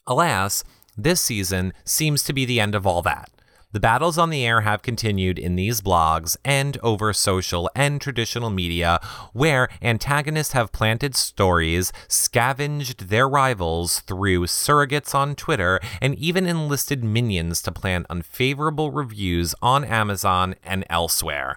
[0.07, 0.65] Alas,
[0.97, 3.31] this season seems to be the end of all that.
[3.73, 8.51] The battles on the air have continued in these blogs and over social and traditional
[8.51, 9.01] media,
[9.33, 17.03] where antagonists have planted stories, scavenged their rivals through surrogates on Twitter, and even enlisted
[17.03, 21.57] minions to plant unfavorable reviews on Amazon and elsewhere.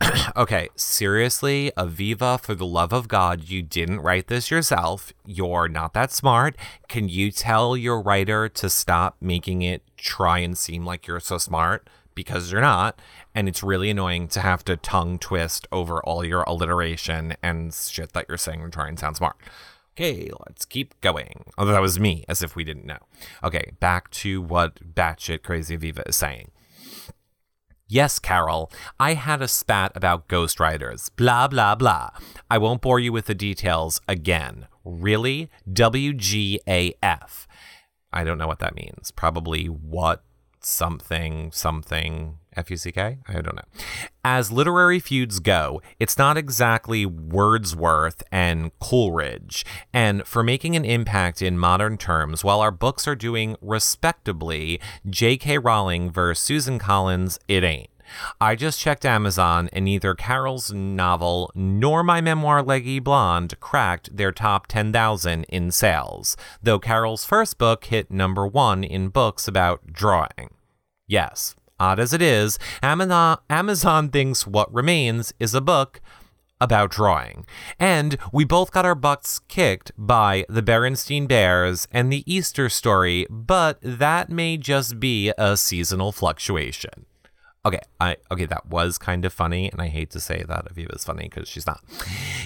[0.36, 5.12] okay, seriously, Aviva, for the love of God, you didn't write this yourself.
[5.26, 6.56] You're not that smart.
[6.88, 11.38] Can you tell your writer to stop making it try and seem like you're so
[11.38, 11.88] smart?
[12.14, 13.00] Because you're not.
[13.34, 18.12] And it's really annoying to have to tongue twist over all your alliteration and shit
[18.12, 19.36] that you're saying to try and sound smart.
[19.96, 21.44] Okay, let's keep going.
[21.58, 22.98] Although that was me, as if we didn't know.
[23.42, 26.52] Okay, back to what batshit crazy Aviva is saying.
[27.90, 28.70] Yes, Carol,
[29.00, 31.08] I had a spat about ghostwriters.
[31.16, 32.10] Blah, blah, blah.
[32.50, 34.66] I won't bore you with the details again.
[34.84, 35.48] Really?
[35.66, 37.46] WGAF.
[38.12, 39.10] I don't know what that means.
[39.10, 40.22] Probably what
[40.60, 43.18] something something F-U-C-K?
[43.26, 43.62] I don't know.
[44.24, 49.64] As literary feuds go, it's not exactly Wordsworth and Coleridge.
[49.92, 55.58] And for making an impact in modern terms, while our books are doing respectably, J.K.
[55.58, 57.90] Rowling versus Suzanne Collins, it ain't.
[58.40, 64.32] I just checked Amazon, and neither Carol's novel nor my memoir Leggy Blonde cracked their
[64.32, 70.50] top 10,000 in sales, though Carol's first book hit number one in books about drawing.
[71.06, 76.00] Yes, odd as it is, Amazon, thinks What Remains is a book
[76.60, 77.46] about drawing.
[77.78, 83.26] And we both got our butts kicked by the Berenstain Bears and the Easter story,
[83.30, 87.06] but that may just be a seasonal fluctuation.
[87.68, 91.04] Okay, I okay, that was kind of funny, and I hate to say that Aviva's
[91.04, 91.84] funny because she's not.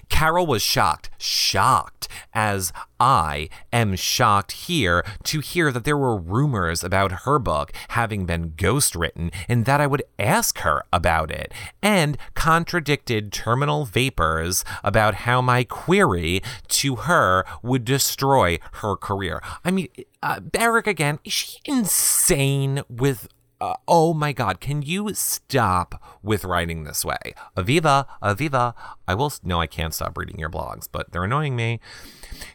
[0.08, 6.82] Carol was shocked, shocked, as I am shocked here to hear that there were rumors
[6.82, 12.18] about her book having been ghostwritten and that I would ask her about it, and
[12.34, 19.40] contradicted terminal vapors about how my query to her would destroy her career.
[19.64, 19.86] I mean,
[20.20, 23.28] uh, Barrick again, is she insane with
[23.62, 27.32] uh, oh my God, can you stop with writing this way?
[27.56, 28.74] Aviva, Aviva,
[29.06, 31.78] I will, no, I can't stop reading your blogs, but they're annoying me.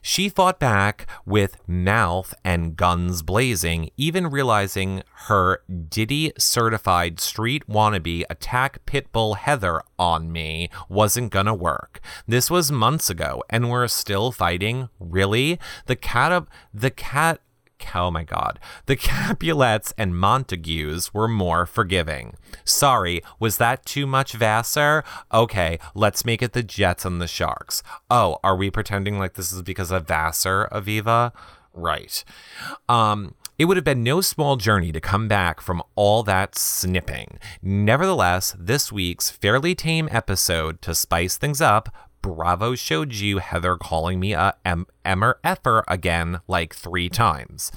[0.01, 8.25] She fought back with mouth and guns blazing, even realizing her Diddy certified street wannabe
[8.29, 12.01] attack Pitbull Heather on me wasn't gonna work.
[12.27, 14.89] This was months ago, and we're still fighting?
[14.99, 15.57] Really?
[15.85, 17.39] The cat, the cat,
[17.95, 22.35] oh my god, the Capulets and Montagues were more forgiving.
[22.63, 25.03] Sorry, was that too much Vassar?
[25.33, 27.83] Okay, let's make it the Jets and the Sharks.
[28.09, 31.31] Oh, are we pretending like this is because of Vassar, Aviva?
[31.73, 32.23] Right.
[32.89, 37.39] Um, it would have been no small journey to come back from all that snipping.
[37.61, 41.89] Nevertheless, this week's fairly tame episode to spice things up
[42.21, 47.71] Bravo showed you Heather calling me a em- emmer effer again like three times.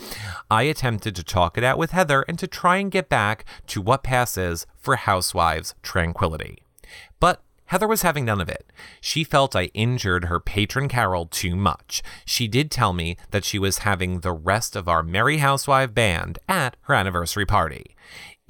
[0.50, 3.81] I attempted to talk it out with Heather and to try and get back to
[3.81, 6.62] what passes for housewives' tranquility.
[7.20, 8.72] But Heather was having none of it.
[9.00, 12.03] She felt I injured her patron Carol too much.
[12.24, 16.40] She did tell me that she was having the rest of our Merry Housewife band
[16.48, 17.94] at her anniversary party.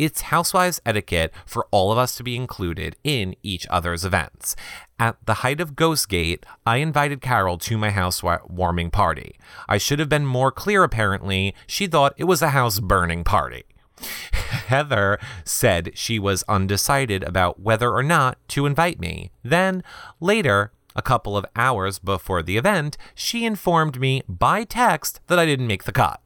[0.01, 4.57] It's housewives etiquette for all of us to be included in each other's events.
[4.99, 9.39] At the height of Ghostgate, I invited Carol to my housewarming party.
[9.69, 11.55] I should have been more clear, apparently.
[11.67, 13.65] She thought it was a house burning party.
[14.33, 19.33] Heather said she was undecided about whether or not to invite me.
[19.43, 19.83] Then,
[20.19, 25.45] later, a couple of hours before the event, she informed me by text that I
[25.45, 26.23] didn't make the cut.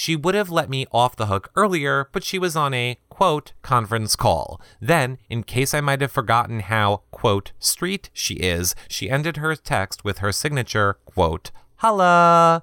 [0.00, 3.52] She would have let me off the hook earlier, but she was on a quote
[3.62, 4.60] conference call.
[4.80, 9.56] Then, in case I might have forgotten how quote street she is, she ended her
[9.56, 12.62] text with her signature quote holla.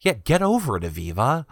[0.00, 1.44] Yeah, get over it, Aviva.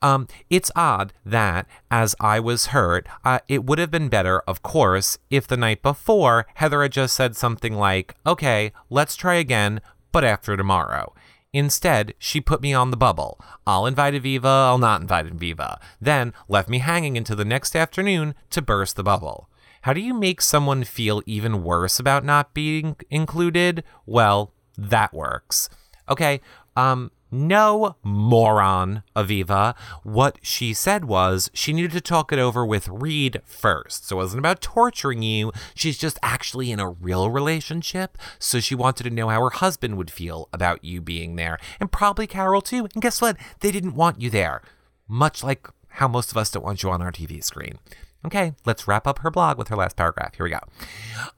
[0.00, 4.62] Um, it's odd that, as I was hurt, uh, it would have been better, of
[4.62, 9.82] course, if the night before Heather had just said something like, okay, let's try again,
[10.10, 11.12] but after tomorrow.
[11.52, 13.40] Instead, she put me on the bubble.
[13.66, 15.78] I'll invite Aviva, I'll not invite Aviva.
[16.00, 19.48] Then left me hanging until the next afternoon to burst the bubble.
[19.82, 23.84] How do you make someone feel even worse about not being included?
[24.04, 25.70] Well, that works.
[26.08, 26.40] Okay,
[26.76, 29.76] um, no, moron, Aviva.
[30.02, 34.08] What she said was she needed to talk it over with Reed first.
[34.08, 35.52] So it wasn't about torturing you.
[35.74, 38.16] She's just actually in a real relationship.
[38.38, 41.58] So she wanted to know how her husband would feel about you being there.
[41.80, 42.88] And probably Carol too.
[42.94, 43.36] And guess what?
[43.60, 44.62] They didn't want you there.
[45.06, 47.78] Much like how most of us don't want you on our TV screen.
[48.24, 50.34] Okay, let's wrap up her blog with her last paragraph.
[50.34, 50.58] Here we go.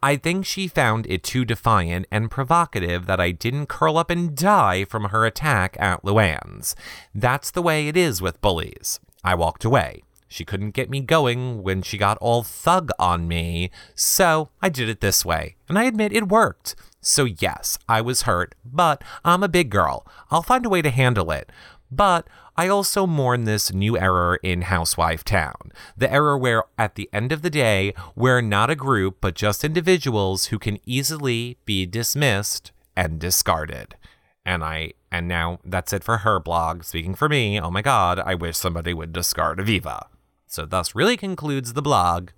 [0.03, 4.35] I think she found it too defiant and provocative that I didn't curl up and
[4.35, 6.75] die from her attack at Luann's.
[7.15, 8.99] That's the way it is with bullies.
[9.23, 10.03] I walked away.
[10.27, 14.89] She couldn't get me going when she got all thug on me, so I did
[14.89, 16.77] it this way, and I admit it worked.
[17.01, 20.07] So, yes, I was hurt, but I'm a big girl.
[20.31, 21.51] I'll find a way to handle it.
[21.91, 22.29] But
[22.61, 25.73] I also mourn this new error in Housewife Town.
[25.97, 29.65] The error where, at the end of the day, we're not a group, but just
[29.65, 33.97] individuals who can easily be dismissed and discarded.
[34.45, 36.85] And I and now that's it for her blog.
[36.85, 40.09] Speaking for me, oh my god, I wish somebody would discard Aviva.
[40.47, 42.29] So thus really concludes the blog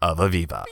[0.00, 0.64] of Aviva.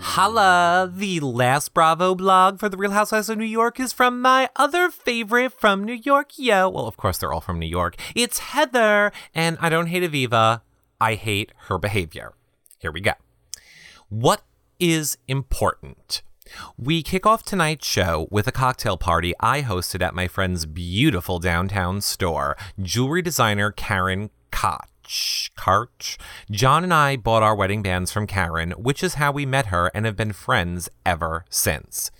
[0.00, 0.90] Holla!
[0.92, 4.90] The last Bravo blog for the Real Housewives of New York is from my other
[4.90, 6.68] favorite from New York, yo.
[6.68, 7.96] Well, of course, they're all from New York.
[8.14, 10.62] It's Heather, and I don't hate Aviva,
[11.00, 12.34] I hate her behavior.
[12.78, 13.12] Here we go.
[14.08, 14.42] What
[14.78, 16.22] is important?
[16.76, 21.38] We kick off tonight's show with a cocktail party I hosted at my friend's beautiful
[21.38, 24.86] downtown store, jewelry designer Karen Koch.
[25.04, 26.16] Karch.
[26.50, 29.90] John and I bought our wedding bands from Karen, which is how we met her
[29.94, 32.10] and have been friends ever since.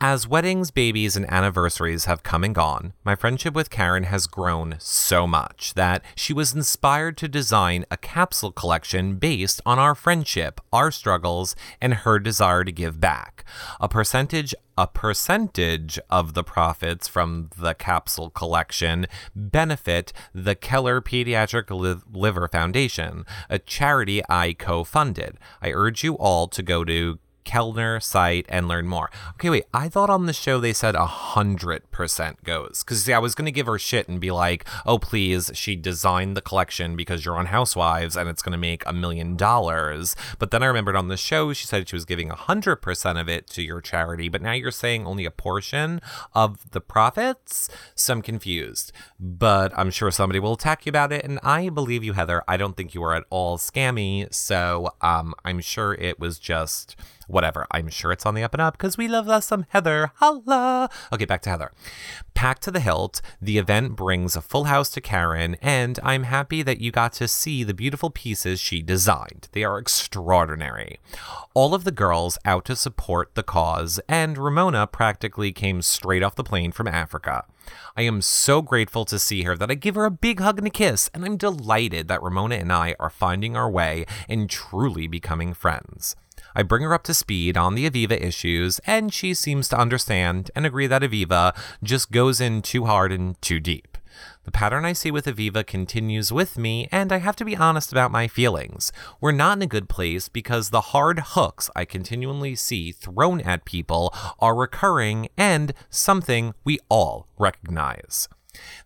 [0.00, 4.76] As weddings, babies, and anniversaries have come and gone, my friendship with Karen has grown
[4.78, 10.60] so much that she was inspired to design a capsule collection based on our friendship,
[10.70, 13.42] our struggles, and her desire to give back.
[13.80, 21.70] A percentage a percentage of the profits from the capsule collection benefit the Keller Pediatric
[22.12, 25.38] Liver Foundation, a charity I co funded.
[25.62, 29.10] I urge you all to go to Kellner site and learn more.
[29.34, 29.64] Okay, wait.
[29.72, 33.34] I thought on the show they said a hundred percent goes because see, I was
[33.34, 37.36] gonna give her shit and be like, "Oh, please, she designed the collection because you're
[37.36, 41.16] on Housewives and it's gonna make a million dollars." But then I remembered on the
[41.16, 44.42] show she said she was giving a hundred percent of it to your charity, but
[44.42, 46.00] now you're saying only a portion
[46.34, 47.68] of the profits.
[47.94, 48.92] So I'm confused.
[49.20, 52.42] But I'm sure somebody will attack you about it, and I believe you, Heather.
[52.48, 54.32] I don't think you are at all scammy.
[54.34, 56.96] So um, I'm sure it was just
[57.26, 57.66] whatever.
[57.70, 60.12] I'm sure it's on the up and up because we love us some Heather.
[60.16, 60.88] Holla.
[61.12, 61.72] Okay, back to Heather.
[62.34, 66.62] Packed to the hilt, the event brings a full house to Karen, and I'm happy
[66.62, 69.48] that you got to see the beautiful pieces she designed.
[69.52, 70.98] They are extraordinary.
[71.54, 76.34] All of the girls out to support the cause, and Ramona practically came straight off
[76.34, 77.44] the plane from Africa.
[77.96, 80.66] I am so grateful to see her that I give her a big hug and
[80.66, 85.06] a kiss, and I'm delighted that Ramona and I are finding our way and truly
[85.06, 86.16] becoming friends.
[86.56, 90.50] I bring her up to speed on the Aviva issues, and she seems to understand
[90.56, 93.98] and agree that Aviva just goes in too hard and too deep.
[94.44, 97.92] The pattern I see with Aviva continues with me, and I have to be honest
[97.92, 98.90] about my feelings.
[99.20, 103.66] We're not in a good place because the hard hooks I continually see thrown at
[103.66, 108.30] people are recurring and something we all recognize.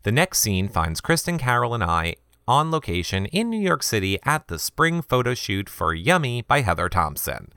[0.02, 2.16] The next scene finds Kristen, Carol, and I
[2.50, 6.88] on location in New York City at the spring photo shoot for Yummie by Heather
[6.88, 7.52] Thomson.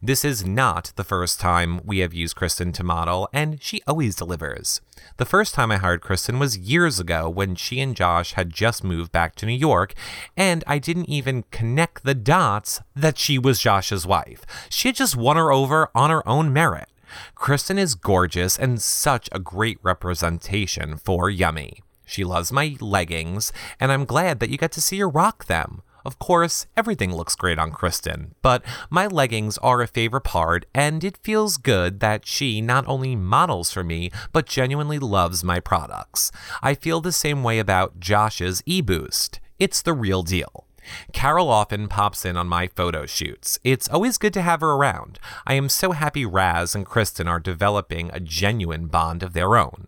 [0.00, 4.16] This is not the first time we have used Kristen to model, and she always
[4.16, 4.80] delivers.
[5.18, 8.82] The first time I hired Kristen was years ago when she and Josh had just
[8.82, 9.92] moved back to New York,
[10.34, 14.46] and I didn't even connect the dots that she was Josh's wife.
[14.70, 16.88] She had just won her over on her own merit.
[17.34, 21.80] Kristen is gorgeous and such a great representation for Yummie.
[22.08, 25.82] She loves my leggings, and I'm glad that you get to see her rock them.
[26.06, 31.04] Of course, everything looks great on Kristen, but my leggings are a favorite part, and
[31.04, 36.32] it feels good that she not only models for me, but genuinely loves my products.
[36.62, 39.38] I feel the same way about Josh's eBoost.
[39.58, 40.64] It's the real deal.
[41.12, 43.58] Carol often pops in on my photo shoots.
[43.62, 45.18] It's always good to have her around.
[45.46, 49.87] I am so happy Raz and Kristen are developing a genuine bond of their own.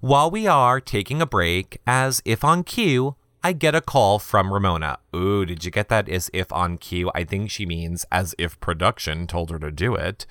[0.00, 3.16] While we are taking a break, as if on cue,
[3.46, 4.98] I get a call from Ramona.
[5.14, 6.08] Ooh, did you get that?
[6.08, 7.12] As if on cue.
[7.14, 10.26] I think she means as if production told her to do it.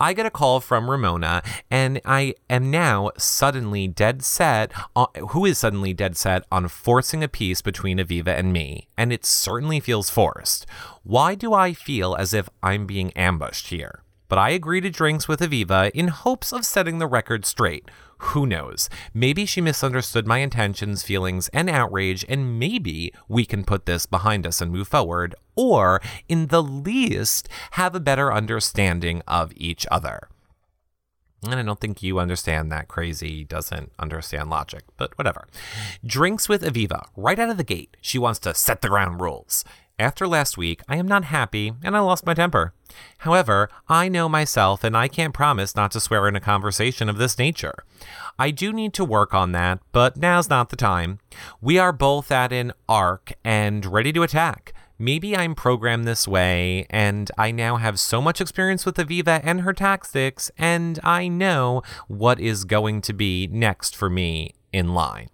[0.00, 4.72] I get a call from Ramona, and I am now suddenly dead set.
[4.96, 8.88] On, who is suddenly dead set on forcing a peace between Aviva and me?
[8.98, 10.66] And it certainly feels forced.
[11.04, 14.02] Why do I feel as if I'm being ambushed here?
[14.28, 17.88] But I agree to drinks with Aviva in hopes of setting the record straight.
[18.26, 18.88] Who knows?
[19.12, 24.46] Maybe she misunderstood my intentions, feelings, and outrage, and maybe we can put this behind
[24.46, 30.28] us and move forward, or, in the least, have a better understanding of each other.
[31.42, 35.48] And I don't think you understand that crazy doesn't understand logic, but whatever.
[36.06, 37.06] Drinks with Aviva.
[37.16, 39.64] Right out of the gate, she wants to set the ground rules.
[40.02, 42.74] After last week, I am not happy and I lost my temper.
[43.18, 47.18] However, I know myself and I can't promise not to swear in a conversation of
[47.18, 47.84] this nature.
[48.36, 51.20] I do need to work on that, but now's not the time.
[51.60, 54.74] We are both at an arc and ready to attack.
[54.98, 59.60] Maybe I'm programmed this way, and I now have so much experience with Aviva and
[59.60, 65.28] her tactics, and I know what is going to be next for me in line.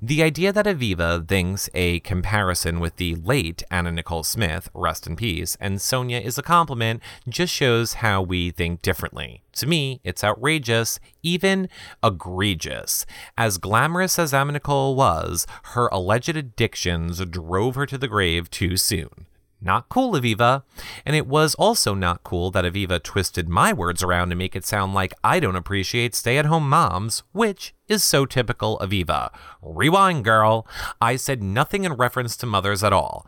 [0.00, 5.14] The idea that Aviva thinks a comparison with the late Anna Nicole Smith, rest in
[5.14, 9.42] peace, and Sonja is a compliment just shows how we think differently.
[9.54, 11.68] To me, it's outrageous, even
[12.02, 13.06] egregious.
[13.38, 18.76] As glamorous as Anna Nicole was, her alleged addictions drove her to the grave too
[18.76, 19.26] soon.
[19.64, 20.64] Not cool, Aviva.
[21.06, 24.66] And it was also not cool that Aviva twisted my words around to make it
[24.66, 29.30] sound like I don't appreciate stay at home moms, which is so typical Aviva.
[29.62, 30.66] Rewind, girl.
[31.00, 33.24] I said nothing in reference to mothers at all.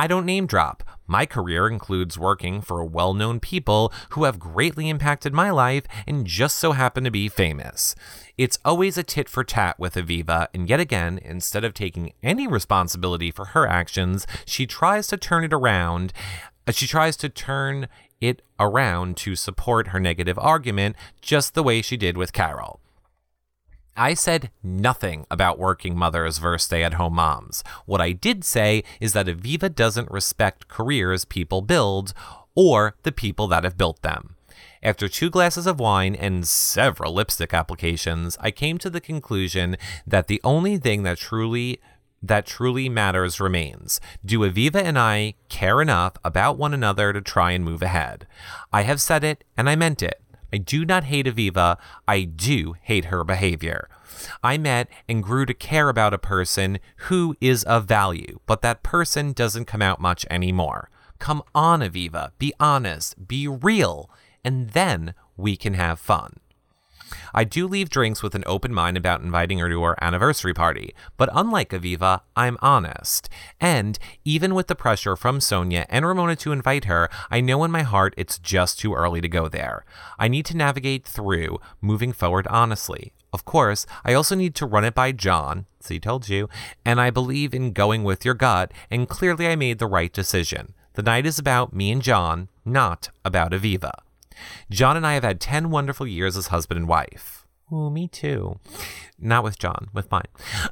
[0.00, 0.82] I don't name drop.
[1.06, 6.26] My career includes working for well known people who have greatly impacted my life and
[6.26, 7.94] just so happen to be famous.
[8.38, 12.46] It's always a tit for tat with Aviva, and yet again, instead of taking any
[12.46, 16.14] responsibility for her actions, she tries to turn it around.
[16.66, 17.86] Uh, she tries to turn
[18.22, 22.80] it around to support her negative argument, just the way she did with Carol.
[24.00, 27.62] I said nothing about working mothers versus stay at home moms.
[27.84, 32.14] What I did say is that Aviva doesn't respect careers people build
[32.54, 34.36] or the people that have built them.
[34.82, 39.76] After two glasses of wine and several lipstick applications, I came to the conclusion
[40.06, 41.78] that the only thing that truly
[42.22, 44.00] that truly matters remains.
[44.24, 48.26] Do Aviva and I care enough about one another to try and move ahead?
[48.72, 50.22] I have said it and I meant it.
[50.52, 51.76] I do not hate Aviva,
[52.06, 53.88] I do hate her behavior.
[54.42, 56.78] I met and grew to care about a person
[57.08, 60.90] who is of value, but that person doesn't come out much anymore.
[61.18, 64.10] Come on, Aviva, be honest, be real,
[64.44, 66.40] and then we can have fun.
[67.34, 70.94] I do leave drinks with an open mind about inviting her to our anniversary party,
[71.16, 73.28] but unlike Aviva, I'm honest.
[73.60, 77.70] And even with the pressure from Sonja and Ramona to invite her, I know in
[77.70, 79.84] my heart it's just too early to go there.
[80.18, 83.12] I need to navigate through moving forward honestly.
[83.32, 86.48] Of course, I also need to run it by John, see told you,
[86.84, 90.74] and I believe in going with your gut, and clearly I made the right decision.
[90.94, 93.92] The night is about me and John, not about Aviva.
[94.70, 97.40] John and I have had 10 wonderful years as husband and wife.
[97.72, 98.58] Ooh, me too.
[99.18, 100.24] Not with John, with mine.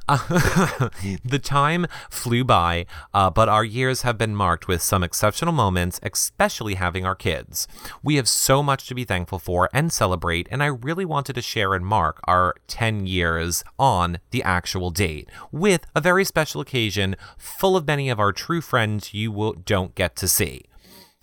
[1.23, 5.99] The time flew by, uh, but our years have been marked with some exceptional moments,
[6.03, 7.67] especially having our kids.
[8.03, 11.41] We have so much to be thankful for and celebrate, and I really wanted to
[11.41, 17.15] share and mark our 10 years on the actual date with a very special occasion
[17.37, 20.63] full of many of our true friends you will, don't get to see.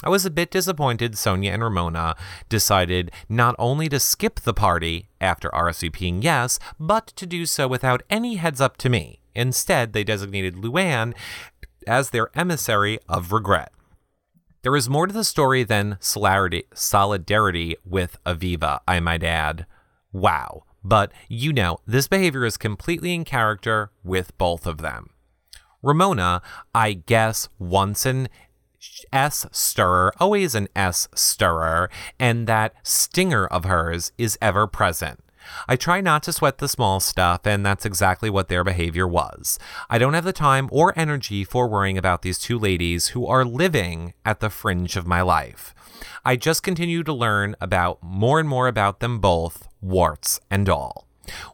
[0.03, 2.17] I was a bit disappointed Sonja and Ramona
[2.51, 8.03] decided not only to skip the party after RSVPing yes, but to do so without
[8.11, 9.21] any heads up to me.
[9.35, 11.15] Instead, they designated Luann
[11.87, 13.73] as their emissary of regret.
[14.61, 19.65] There is more to the story than solidarity with Aviva, I might add.
[20.13, 20.65] Wow.
[20.85, 25.11] But you know, this behavior is completely in character with both of them.
[25.83, 26.43] Ramona,
[26.75, 28.29] I guess, once an
[29.13, 35.21] S stirrer, always an S stirrer, and that stinger of hers is ever present.
[35.69, 39.59] I try not to sweat the small stuff, and that's exactly what their behavior was.
[39.89, 43.45] I don't have the time or energy for worrying about these two ladies who are
[43.45, 45.75] living at the fringe of my life.
[46.25, 51.06] I just continue to learn about more and more about them both, warts and all.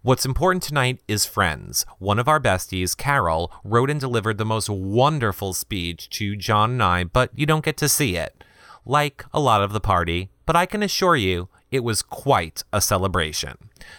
[0.03, 1.87] What's important tonight is friends.
[1.99, 6.83] One of our besties, Carol, wrote and delivered the most wonderful speech to John and
[6.83, 8.45] I, but you don't get to see it.
[8.85, 12.81] Like a lot of the party, but I can assure you, it was quite a
[12.81, 13.57] celebration.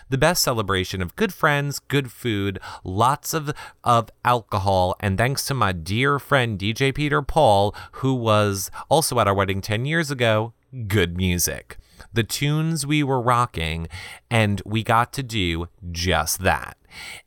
[0.10, 3.52] The best celebration of good friends, good food, lots of,
[3.84, 9.28] of alcohol, and thanks to my dear friend DJ Peter Paul, who was also at
[9.28, 10.54] our wedding 10 years ago,
[10.88, 11.78] good music
[12.12, 13.88] the tunes we were rocking,
[14.30, 16.78] and we got to do just that.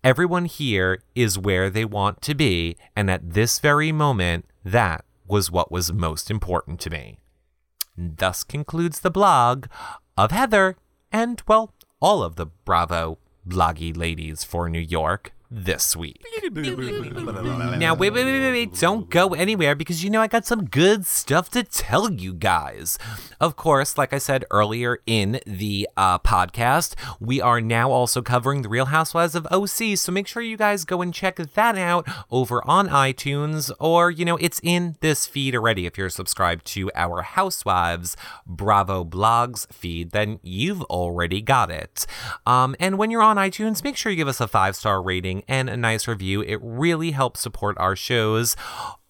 [0.05, 5.51] Everyone here is where they want to be, and at this very moment, that was
[5.51, 7.19] what was most important to me.
[7.97, 9.67] Thus concludes the blog
[10.17, 10.77] of Heather
[11.11, 15.33] and, well, all of the Bravo bloggy ladies for New York.
[15.51, 16.25] This week.
[17.79, 21.07] Now, wait, wait, wait, wait, don't go anywhere because you know I got some good
[21.07, 22.99] stuff to tell you guys.
[23.41, 28.63] Of course, like I said earlier in the uh, podcast, we are now also covering
[28.63, 32.09] The Real Housewives of OC, so make sure you guys go and check that out
[32.31, 35.87] over on iTunes, or, you know, it's in this feed already.
[35.87, 38.17] If you're subscribed to our Housewives
[38.47, 42.07] Bravo blogs feed, then you've already got it.
[42.47, 45.43] Um, and when you're on iTunes, make sure you give us a five star rating
[45.49, 46.43] and a nice review.
[46.43, 48.57] It really helps support our shows.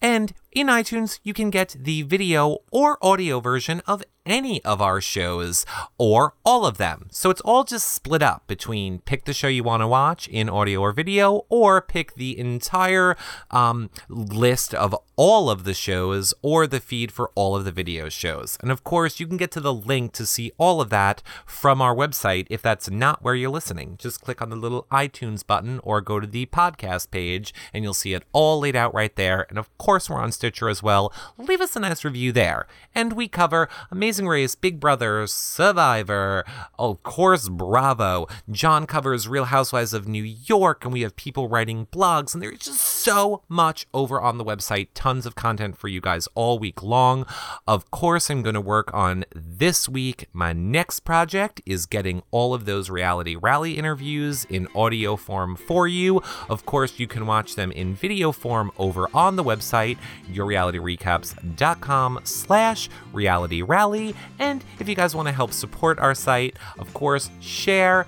[0.01, 4.99] And in iTunes, you can get the video or audio version of any of our
[4.99, 5.65] shows
[5.97, 7.07] or all of them.
[7.11, 10.49] So it's all just split up between pick the show you want to watch in
[10.49, 13.15] audio or video, or pick the entire
[13.51, 18.09] um, list of all of the shows or the feed for all of the video
[18.09, 18.57] shows.
[18.61, 21.81] And of course, you can get to the link to see all of that from
[21.81, 23.95] our website if that's not where you're listening.
[23.97, 27.93] Just click on the little iTunes button or go to the podcast page and you'll
[27.93, 29.45] see it all laid out right there.
[29.49, 31.11] And of course, we're on Stitcher as well.
[31.37, 32.67] Leave us a nice review there.
[32.93, 36.45] And we cover Amazing Race, Big Brother, Survivor,
[36.77, 38.27] of course, Bravo.
[38.49, 42.59] John covers Real Housewives of New York, and we have people writing blogs, and there's
[42.59, 44.89] just so much over on the website.
[44.93, 47.25] Tons of content for you guys all week long.
[47.67, 50.27] Of course, I'm going to work on this week.
[50.33, 55.87] My next project is getting all of those reality rally interviews in audio form for
[55.87, 56.21] you.
[56.49, 59.97] Of course, you can watch them in video form over on the website website,
[60.31, 64.15] yourrealityrecaps.com slash reality rally.
[64.39, 68.05] And if you guys want to help support our site, of course, share,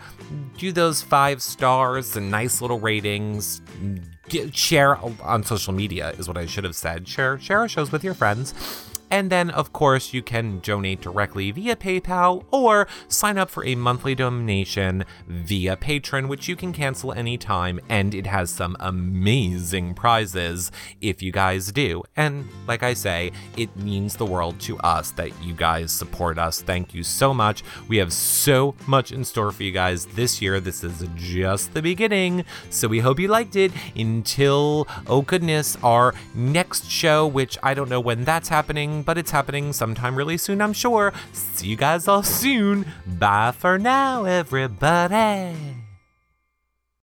[0.58, 3.62] do those five stars and nice little ratings.
[4.28, 7.08] Get, share on social media is what I should have said.
[7.08, 8.54] Share share our shows with your friends.
[9.12, 13.76] And then, of course, you can donate directly via PayPal or sign up for a
[13.76, 17.80] monthly donation via Patreon, which you can cancel anytime.
[17.90, 22.04] And it has some amazing prizes if you guys do.
[22.16, 26.62] And like I say, it means the world to us that you guys support us.
[26.62, 27.64] Thank you so much.
[27.88, 30.60] We have so much in store for you guys this year.
[30.60, 32.46] This is just the beginning.
[32.70, 37.90] So we hope you liked it until, oh goodness, our next show, which I don't
[37.90, 38.50] know when that's
[39.04, 41.14] but it's happening sometime really soon, I'm sure.
[41.34, 42.86] See you guys all soon.
[43.06, 45.79] Bye for now, everybody.